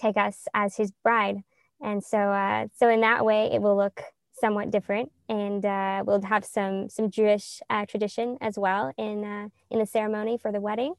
[0.00, 1.42] take us as his bride.
[1.80, 4.02] And so, uh, so in that way, it will look
[4.32, 9.78] somewhat different, and uh, we'll have some some Jewish uh, tradition as well in in
[9.78, 10.94] the ceremony for the wedding.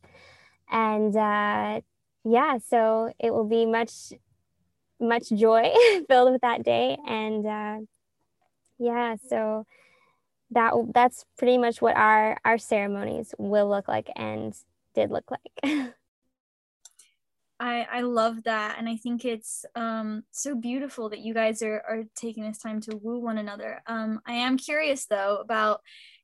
[0.69, 1.13] And
[2.23, 4.13] yeah, so it will be much
[4.99, 5.72] much joy
[6.09, 7.77] filled with that day, and uh,
[8.80, 9.65] yeah, so
[10.51, 14.55] that that's pretty much what our our ceremonies will look like and
[14.93, 15.93] did look like.
[17.57, 21.81] I, I love that and I think it's um, so beautiful that you guys are,
[21.88, 23.81] are taking this time to woo one another.
[23.88, 25.80] Um, I am curious though about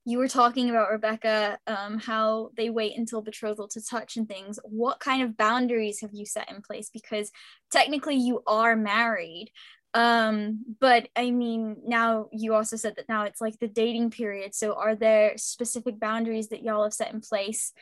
[0.05, 4.59] you were talking about Rebecca um, how they wait until betrothal to touch and things.
[4.63, 6.89] What kind of boundaries have you set in place?
[6.91, 7.31] Because
[7.71, 9.51] technically you are married,
[9.93, 14.55] um but i mean now you also said that now it's like the dating period
[14.55, 17.73] so are there specific boundaries that y'all have set in place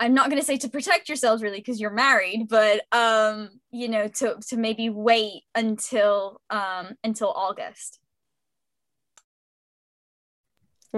[0.00, 3.88] I'm not going to say to protect yourselves really because you're married, but um, you
[3.88, 7.98] know, to to maybe wait until um until August.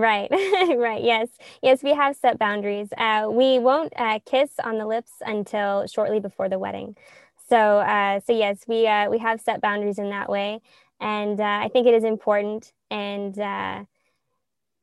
[0.00, 0.30] Right,
[0.78, 1.02] right.
[1.02, 1.28] Yes,
[1.62, 1.82] yes.
[1.82, 2.88] We have set boundaries.
[2.96, 6.96] Uh, we won't uh, kiss on the lips until shortly before the wedding.
[7.48, 10.60] So, uh, so yes, we uh, we have set boundaries in that way,
[11.00, 12.72] and uh, I think it is important.
[12.90, 13.84] And uh,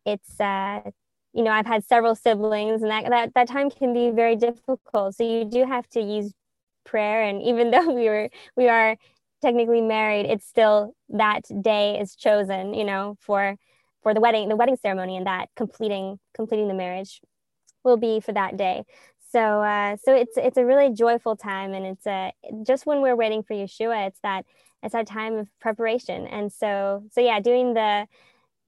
[0.05, 0.39] it's
[1.33, 5.15] you know, I've had several siblings and that, that, that time can be very difficult.
[5.15, 6.33] So you do have to use
[6.85, 7.23] prayer.
[7.23, 8.97] And even though we were, we are
[9.41, 13.55] technically married, it's still that day is chosen, you know, for,
[14.07, 17.19] for the wedding, the wedding ceremony and that completing, completing the marriage
[17.83, 18.85] will be for that day.
[19.33, 22.31] So, uh, so it's, it's a really joyful time and it's a,
[22.65, 24.45] just when we're waiting for Yeshua, it's that,
[24.81, 26.25] it's that time of preparation.
[26.25, 28.07] And so, so yeah, doing the,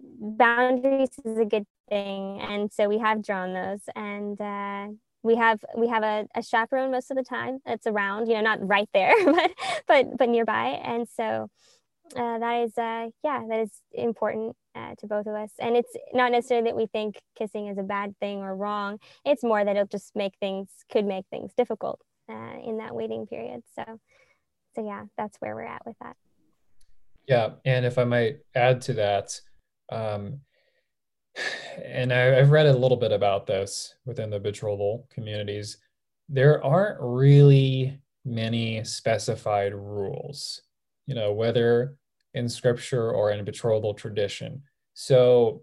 [0.01, 4.87] boundaries is a good thing and so we have drawn those and uh,
[5.23, 8.41] we have we have a, a chaperone most of the time it's around you know
[8.41, 9.51] not right there but
[9.87, 11.49] but but nearby and so
[12.15, 15.93] uh, that is uh, yeah that is important uh, to both of us and it's
[16.13, 19.75] not necessarily that we think kissing is a bad thing or wrong it's more that
[19.75, 21.99] it'll just make things could make things difficult
[22.31, 23.83] uh, in that waiting period so
[24.75, 26.15] so yeah that's where we're at with that
[27.27, 29.39] yeah and if i might add to that
[29.91, 30.39] um,
[31.83, 35.77] and I, have read a little bit about this within the betrothal communities.
[36.27, 40.61] There aren't really many specified rules,
[41.07, 41.95] you know, whether
[42.33, 44.61] in scripture or in betrothal tradition.
[45.01, 45.61] So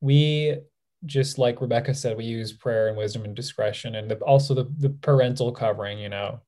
[0.00, 0.56] we
[1.04, 4.66] just like Rebecca said, we use prayer and wisdom and discretion, and the, also the,
[4.78, 6.40] the parental covering, you know,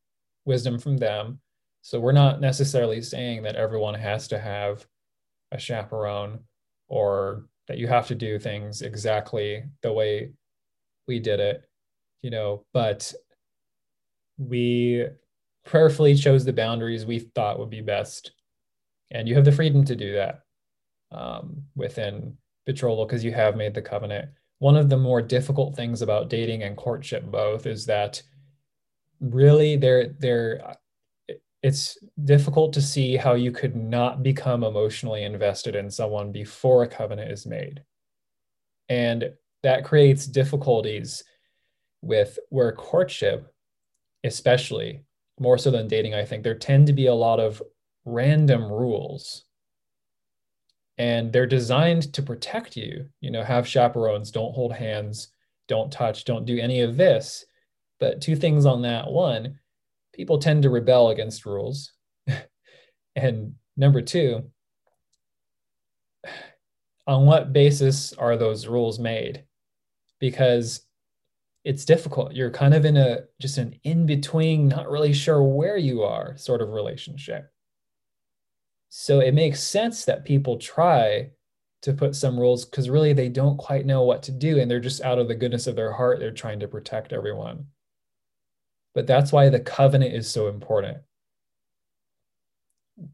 [0.45, 1.39] wisdom from them.
[1.83, 4.85] So we're not necessarily saying that everyone has to have
[5.53, 6.41] a chaperone
[6.89, 10.33] or that you have to do things exactly the way
[11.07, 11.63] we did it,
[12.23, 13.13] you know, but
[14.37, 15.07] we
[15.65, 18.33] prayerfully chose the boundaries we thought would be best.
[19.13, 20.43] And you have the freedom to do that
[21.13, 22.37] um, within
[22.67, 24.29] betrothal because you have made the covenant.
[24.59, 28.23] One of the more difficult things about dating and courtship both is that
[29.21, 30.77] really they're they're
[31.63, 36.89] it's difficult to see how you could not become emotionally invested in someone before a
[36.89, 37.83] covenant is made.
[38.89, 39.33] And
[39.63, 41.25] that creates difficulties
[42.01, 43.53] with where courtship,
[44.23, 45.03] especially
[45.41, 47.63] more so than dating, I think there tend to be a lot of
[48.05, 49.45] random rules.
[50.99, 53.09] And they're designed to protect you.
[53.21, 55.29] You know, have chaperones, don't hold hands,
[55.69, 57.45] don't touch, don't do any of this.
[58.01, 59.11] But two things on that.
[59.11, 59.59] One,
[60.13, 61.93] people tend to rebel against rules.
[63.17, 64.51] and number two,
[67.07, 69.45] on what basis are those rules made?
[70.21, 70.83] Because
[71.65, 72.35] it's difficult.
[72.35, 76.37] You're kind of in a just an in between, not really sure where you are
[76.37, 77.51] sort of relationship.
[78.89, 81.31] So it makes sense that people try
[81.83, 84.81] to put some rules because really they don't quite know what to do and they're
[84.81, 87.67] just out of the goodness of their heart, they're trying to protect everyone.
[88.95, 90.99] But that's why the covenant is so important.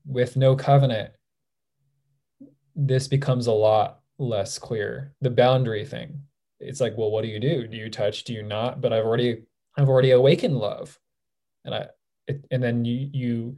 [0.07, 1.13] With no covenant,
[2.75, 5.15] this becomes a lot less clear.
[5.21, 6.23] The boundary thing.
[6.61, 7.67] It's like, well, what do you do?
[7.67, 8.25] Do you touch?
[8.25, 8.81] Do you not?
[8.81, 9.43] But I've already
[9.77, 10.99] I've already awakened love.
[11.65, 11.89] And I
[12.27, 13.57] it, and then you you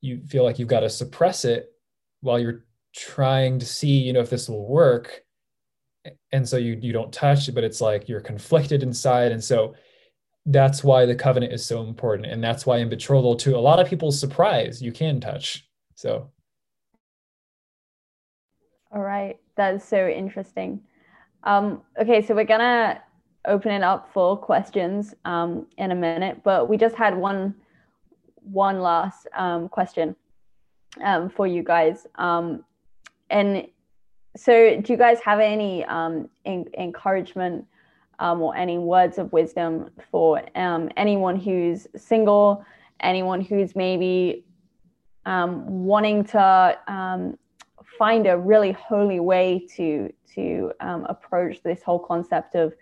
[0.00, 1.72] you feel like you've got to suppress it
[2.20, 2.64] while you're
[2.94, 5.22] trying to see, you know, if this will work.
[6.32, 9.32] And so you you don't touch, but it's like you're conflicted inside.
[9.32, 9.74] And so
[10.46, 12.28] that's why the covenant is so important.
[12.28, 15.68] And that's why in betrothal to a lot of people's surprise you can touch.
[15.94, 16.30] So.
[18.94, 19.38] All right.
[19.56, 20.80] That's so interesting.
[21.42, 23.00] Um, okay so we're gonna
[23.46, 27.54] open it up for questions um, in a minute, but we just had one
[28.46, 30.16] one last um, question
[31.02, 32.06] um, for you guys.
[32.16, 32.64] Um,
[33.30, 33.66] and
[34.36, 37.66] so, do you guys have any um, encouragement
[38.18, 42.64] um, or any words of wisdom for um, anyone who's single,
[43.00, 44.44] anyone who's maybe
[45.24, 47.38] um, wanting to um,
[47.98, 52.74] find a really holy way to to um, approach this whole concept of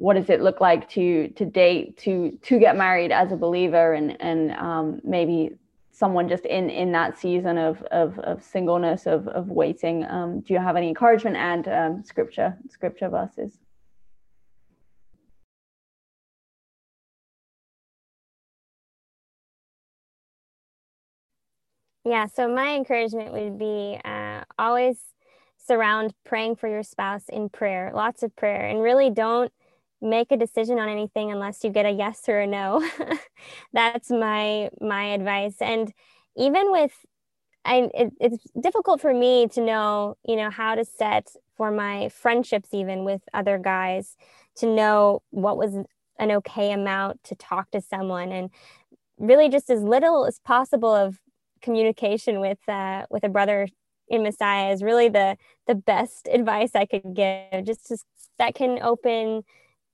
[0.00, 3.92] what does it look like to to date to to get married as a believer
[3.92, 5.50] and and um, maybe
[5.90, 10.54] someone just in in that season of of, of singleness of of waiting um, do
[10.54, 13.58] you have any encouragement and um, scripture scripture verses?
[22.06, 24.96] Yeah, so my encouragement would be uh, always
[25.58, 29.52] surround praying for your spouse in prayer, lots of prayer, and really don't
[30.00, 32.88] make a decision on anything unless you get a yes or a no.
[33.72, 35.56] That's my my advice.
[35.60, 35.92] And
[36.36, 36.92] even with
[37.64, 42.08] I, it, it's difficult for me to know, you know, how to set for my
[42.08, 44.16] friendships, even with other guys,
[44.56, 45.74] to know what was
[46.18, 48.50] an okay amount to talk to someone, and
[49.18, 51.20] really just as little as possible of
[51.60, 53.68] communication with uh, with a brother
[54.08, 55.36] in Messiah is really the
[55.66, 57.64] the best advice I could give.
[57.64, 58.04] Just, just
[58.38, 59.42] that can open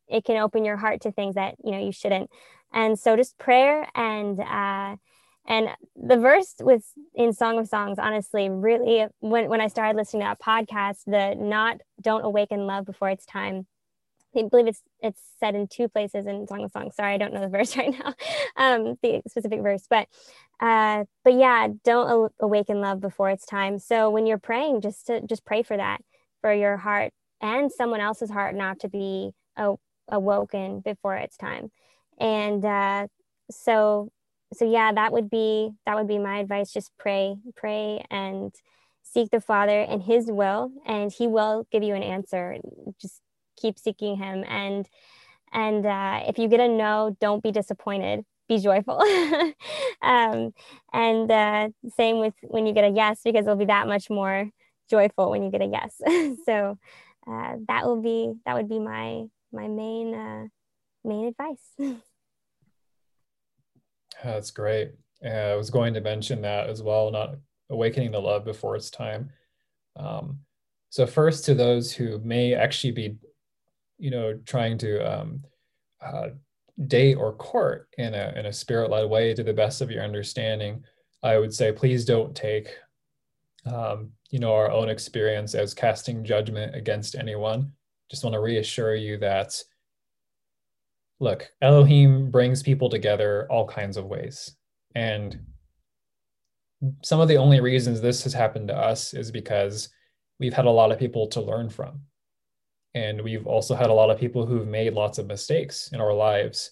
[0.09, 2.31] it can open your heart to things that you know you shouldn't.
[2.73, 4.97] And so just prayer and uh,
[5.49, 6.85] and the verse with
[7.15, 11.35] in Song of Songs, honestly, really when when I started listening to that podcast, the
[11.41, 13.67] not don't awaken love before it's time
[14.37, 16.95] I believe it's it's said in two places in Song of Songs.
[16.95, 18.15] Sorry, I don't know the verse right now,
[18.57, 20.09] um, the specific verse, but
[20.61, 23.79] uh, but yeah, don't awaken love before it's time.
[23.79, 26.01] So when you're praying, just to just pray for that,
[26.41, 29.33] for your heart and someone else's heart not to be
[30.09, 31.71] awoken before it's time,
[32.19, 33.07] and uh,
[33.51, 34.11] so
[34.53, 36.73] so yeah, that would be that would be my advice.
[36.73, 38.55] Just pray, pray, and
[39.03, 42.57] seek the Father and His will, and He will give you an answer.
[43.01, 43.21] Just
[43.57, 44.45] keep seeking him.
[44.47, 44.89] And
[45.53, 48.25] and uh, if you get a no don't be disappointed.
[48.49, 49.03] Be joyful.
[50.03, 50.53] Um,
[50.93, 54.49] and uh, same with when you get a yes because it'll be that much more
[54.89, 56.01] joyful when you get a yes.
[56.45, 56.79] So
[57.27, 60.47] uh, that will be that would be my my main uh,
[61.05, 61.73] main advice.
[64.25, 64.93] That's great.
[65.25, 67.37] I was going to mention that as well not
[67.71, 69.31] awakening the love before it's time.
[69.97, 70.41] Um,
[70.91, 73.17] so first to those who may actually be
[73.99, 75.43] you know, trying to um,
[76.05, 76.29] uh,
[76.87, 80.05] date or court in a, in a spirit led way to the best of your
[80.05, 80.85] understanding,
[81.23, 82.77] I would say please don't take,
[83.65, 87.73] um, you know, our own experience as casting judgment against anyone.
[88.11, 89.61] Just want to reassure you that,
[91.21, 94.57] look, Elohim brings people together all kinds of ways.
[94.95, 95.39] And
[97.03, 99.89] some of the only reasons this has happened to us is because
[100.39, 102.03] we've had a lot of people to learn from
[102.97, 106.15] and we've also had a lot of people who've made lots of mistakes in our
[106.15, 106.71] lives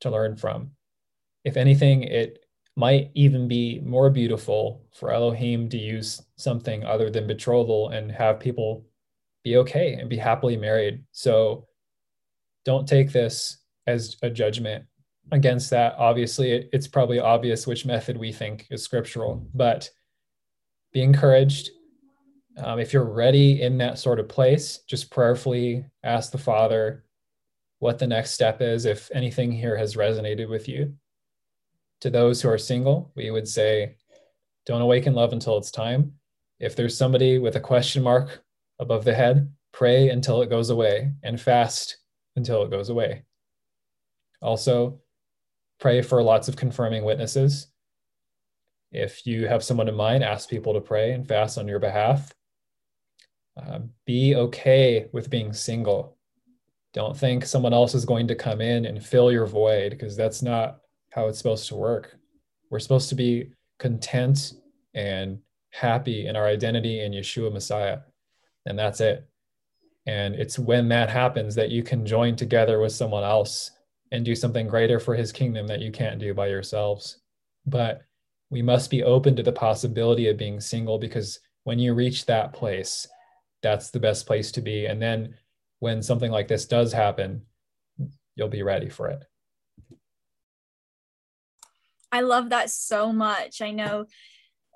[0.00, 0.72] to learn from.
[1.44, 2.44] If anything, it
[2.74, 8.40] might even be more beautiful for Elohim to use something other than betrothal and have
[8.40, 8.84] people
[9.42, 11.04] be okay and be happily married.
[11.12, 11.66] So
[12.64, 14.84] don't take this as a judgment
[15.32, 15.94] against that.
[15.98, 19.90] Obviously, it's probably obvious which method we think is scriptural, but
[20.92, 21.70] be encouraged
[22.58, 27.04] um, if you're ready in that sort of place, just prayerfully ask the Father
[27.78, 30.94] what the next step is, if anything here has resonated with you.
[32.02, 33.96] To those who are single, we would say,
[34.66, 36.14] don't awaken love until it's time.
[36.58, 38.42] If there's somebody with a question mark
[38.80, 41.98] above the head, pray until it goes away and fast
[42.34, 43.22] until it goes away.
[44.42, 45.00] Also,
[45.78, 47.68] pray for lots of confirming witnesses.
[48.90, 52.32] If you have someone in mind, ask people to pray and fast on your behalf.
[53.56, 56.16] Uh, be okay with being single.
[56.92, 60.42] Don't think someone else is going to come in and fill your void because that's
[60.42, 60.80] not
[61.10, 62.16] how it's supposed to work.
[62.70, 64.54] We're supposed to be content
[64.94, 65.38] and
[65.70, 67.98] happy in our identity in Yeshua Messiah.
[68.66, 69.26] And that's it.
[70.06, 73.70] And it's when that happens that you can join together with someone else
[74.12, 77.18] and do something greater for his kingdom that you can't do by yourselves.
[77.66, 78.02] But
[78.50, 82.52] we must be open to the possibility of being single because when you reach that
[82.52, 83.06] place,
[83.62, 84.86] that's the best place to be.
[84.86, 85.34] And then
[85.78, 87.42] when something like this does happen,
[88.34, 89.24] you'll be ready for it.
[92.10, 93.62] I love that so much.
[93.62, 94.06] I know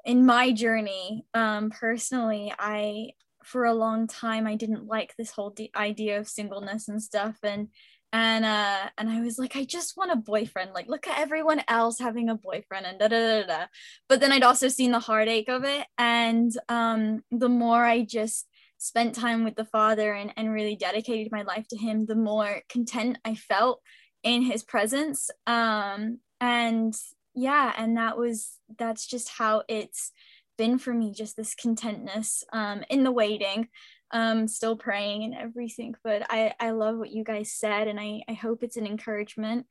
[0.05, 3.11] in my journey, um, personally, I
[3.45, 7.37] for a long time I didn't like this whole de- idea of singleness and stuff
[7.43, 7.69] and
[8.13, 11.63] and uh and I was like I just want a boyfriend like look at everyone
[11.67, 13.67] else having a boyfriend and da da da da.
[14.09, 18.47] But then I'd also seen the heartache of it and um the more I just
[18.79, 22.63] spent time with the father and and really dedicated my life to him the more
[22.69, 23.81] content I felt
[24.23, 26.95] in his presence um and
[27.35, 30.13] yeah and that was that's just how it's
[30.57, 33.69] been for me just this contentness um, in the waiting
[34.11, 38.23] um, still praying and everything but I, I love what you guys said and I,
[38.29, 39.67] I hope it's an encouragement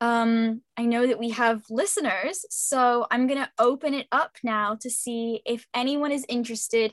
[0.00, 4.90] um, I know that we have listeners so I'm gonna open it up now to
[4.90, 6.92] see if anyone is interested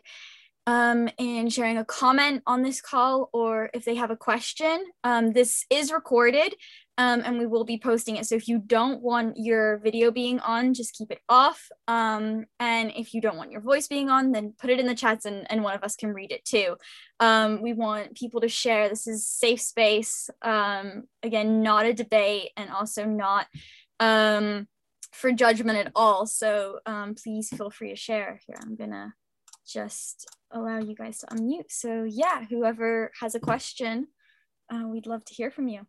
[0.66, 4.84] um, in sharing a comment on this call or if they have a question.
[5.04, 6.56] Um, this is recorded
[6.98, 8.26] um, and we will be posting it.
[8.26, 11.68] So if you don't want your video being on, just keep it off.
[11.88, 14.94] Um, and if you don't want your voice being on, then put it in the
[14.94, 16.76] chats and, and one of us can read it too.
[17.20, 18.90] Um, we want people to share.
[18.90, 20.30] This is safe space.
[20.44, 23.48] Um, again, not a debate and also not
[24.00, 24.68] um,
[25.12, 26.28] for judgment at all.
[26.28, 28.40] So um, please feel free to share.
[28.46, 29.14] Here, I'm gonna
[29.66, 31.72] just allow you guys to unmute.
[31.72, 34.10] So yeah, whoever has a question,
[34.72, 35.88] uh, we'd love to hear from you.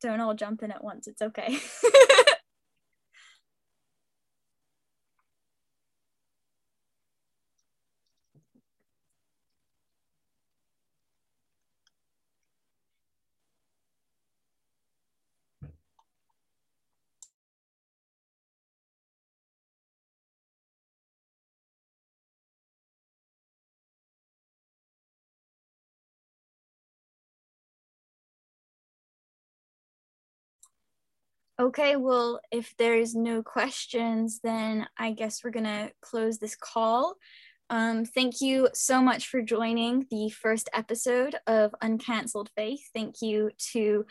[0.00, 1.06] Don't all jump in at once.
[1.06, 1.58] It's okay.
[31.60, 37.16] Okay, well, if there's no questions, then I guess we're gonna close this call.
[37.68, 42.88] Um, thank you so much for joining the first episode of Uncancelled Faith.
[42.94, 44.06] Thank you to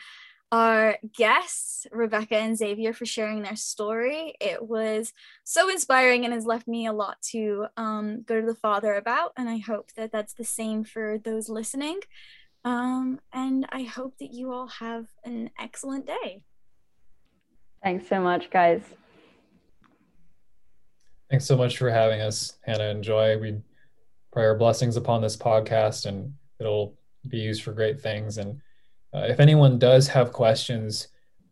[0.52, 4.34] our guests, Rebecca and Xavier, for sharing their story.
[4.40, 5.12] It was
[5.42, 9.32] so inspiring and has left me a lot to um, go to the Father about.
[9.36, 11.98] And I hope that that's the same for those listening.
[12.64, 16.44] Um, and I hope that you all have an excellent day.
[17.82, 18.82] Thanks so much, guys.
[21.30, 23.38] Thanks so much for having us, Hannah and Joy.
[23.38, 23.60] We
[24.32, 26.98] pray our blessings upon this podcast and it'll
[27.28, 28.38] be used for great things.
[28.38, 28.60] And
[29.14, 31.08] uh, if anyone does have questions,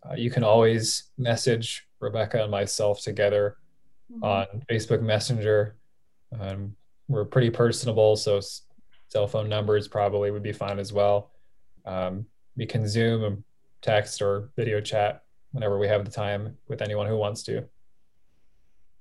[0.09, 3.57] uh, you can always message Rebecca and myself together
[4.13, 4.25] mm-hmm.
[4.25, 5.77] on Facebook Messenger.
[6.39, 6.75] Um,
[7.09, 8.41] we're pretty personable, so
[9.09, 11.31] cell phone numbers probably would be fine as well.
[11.87, 12.27] Um,
[12.57, 13.45] we can Zoom,
[13.81, 15.23] text, or video chat
[15.53, 17.65] whenever we have the time with anyone who wants to.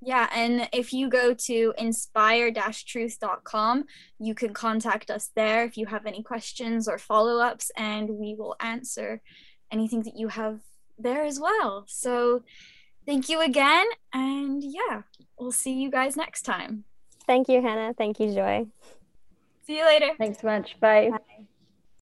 [0.02, 3.86] Yeah, and if you go to inspire-truth.com,
[4.20, 8.56] you can contact us there if you have any questions or follow-ups and we will
[8.60, 9.22] answer
[9.72, 10.60] anything that you have
[11.00, 11.86] there as well.
[11.88, 12.44] So
[13.08, 15.02] thank you again and yeah,
[15.40, 16.84] we'll see you guys next time.
[17.26, 17.94] Thank you, Hannah.
[17.98, 18.68] Thank you, Joy.
[19.66, 20.12] See you later.
[20.18, 20.80] Thanks so much.
[20.80, 21.10] Bye.
[21.10, 21.46] Bye.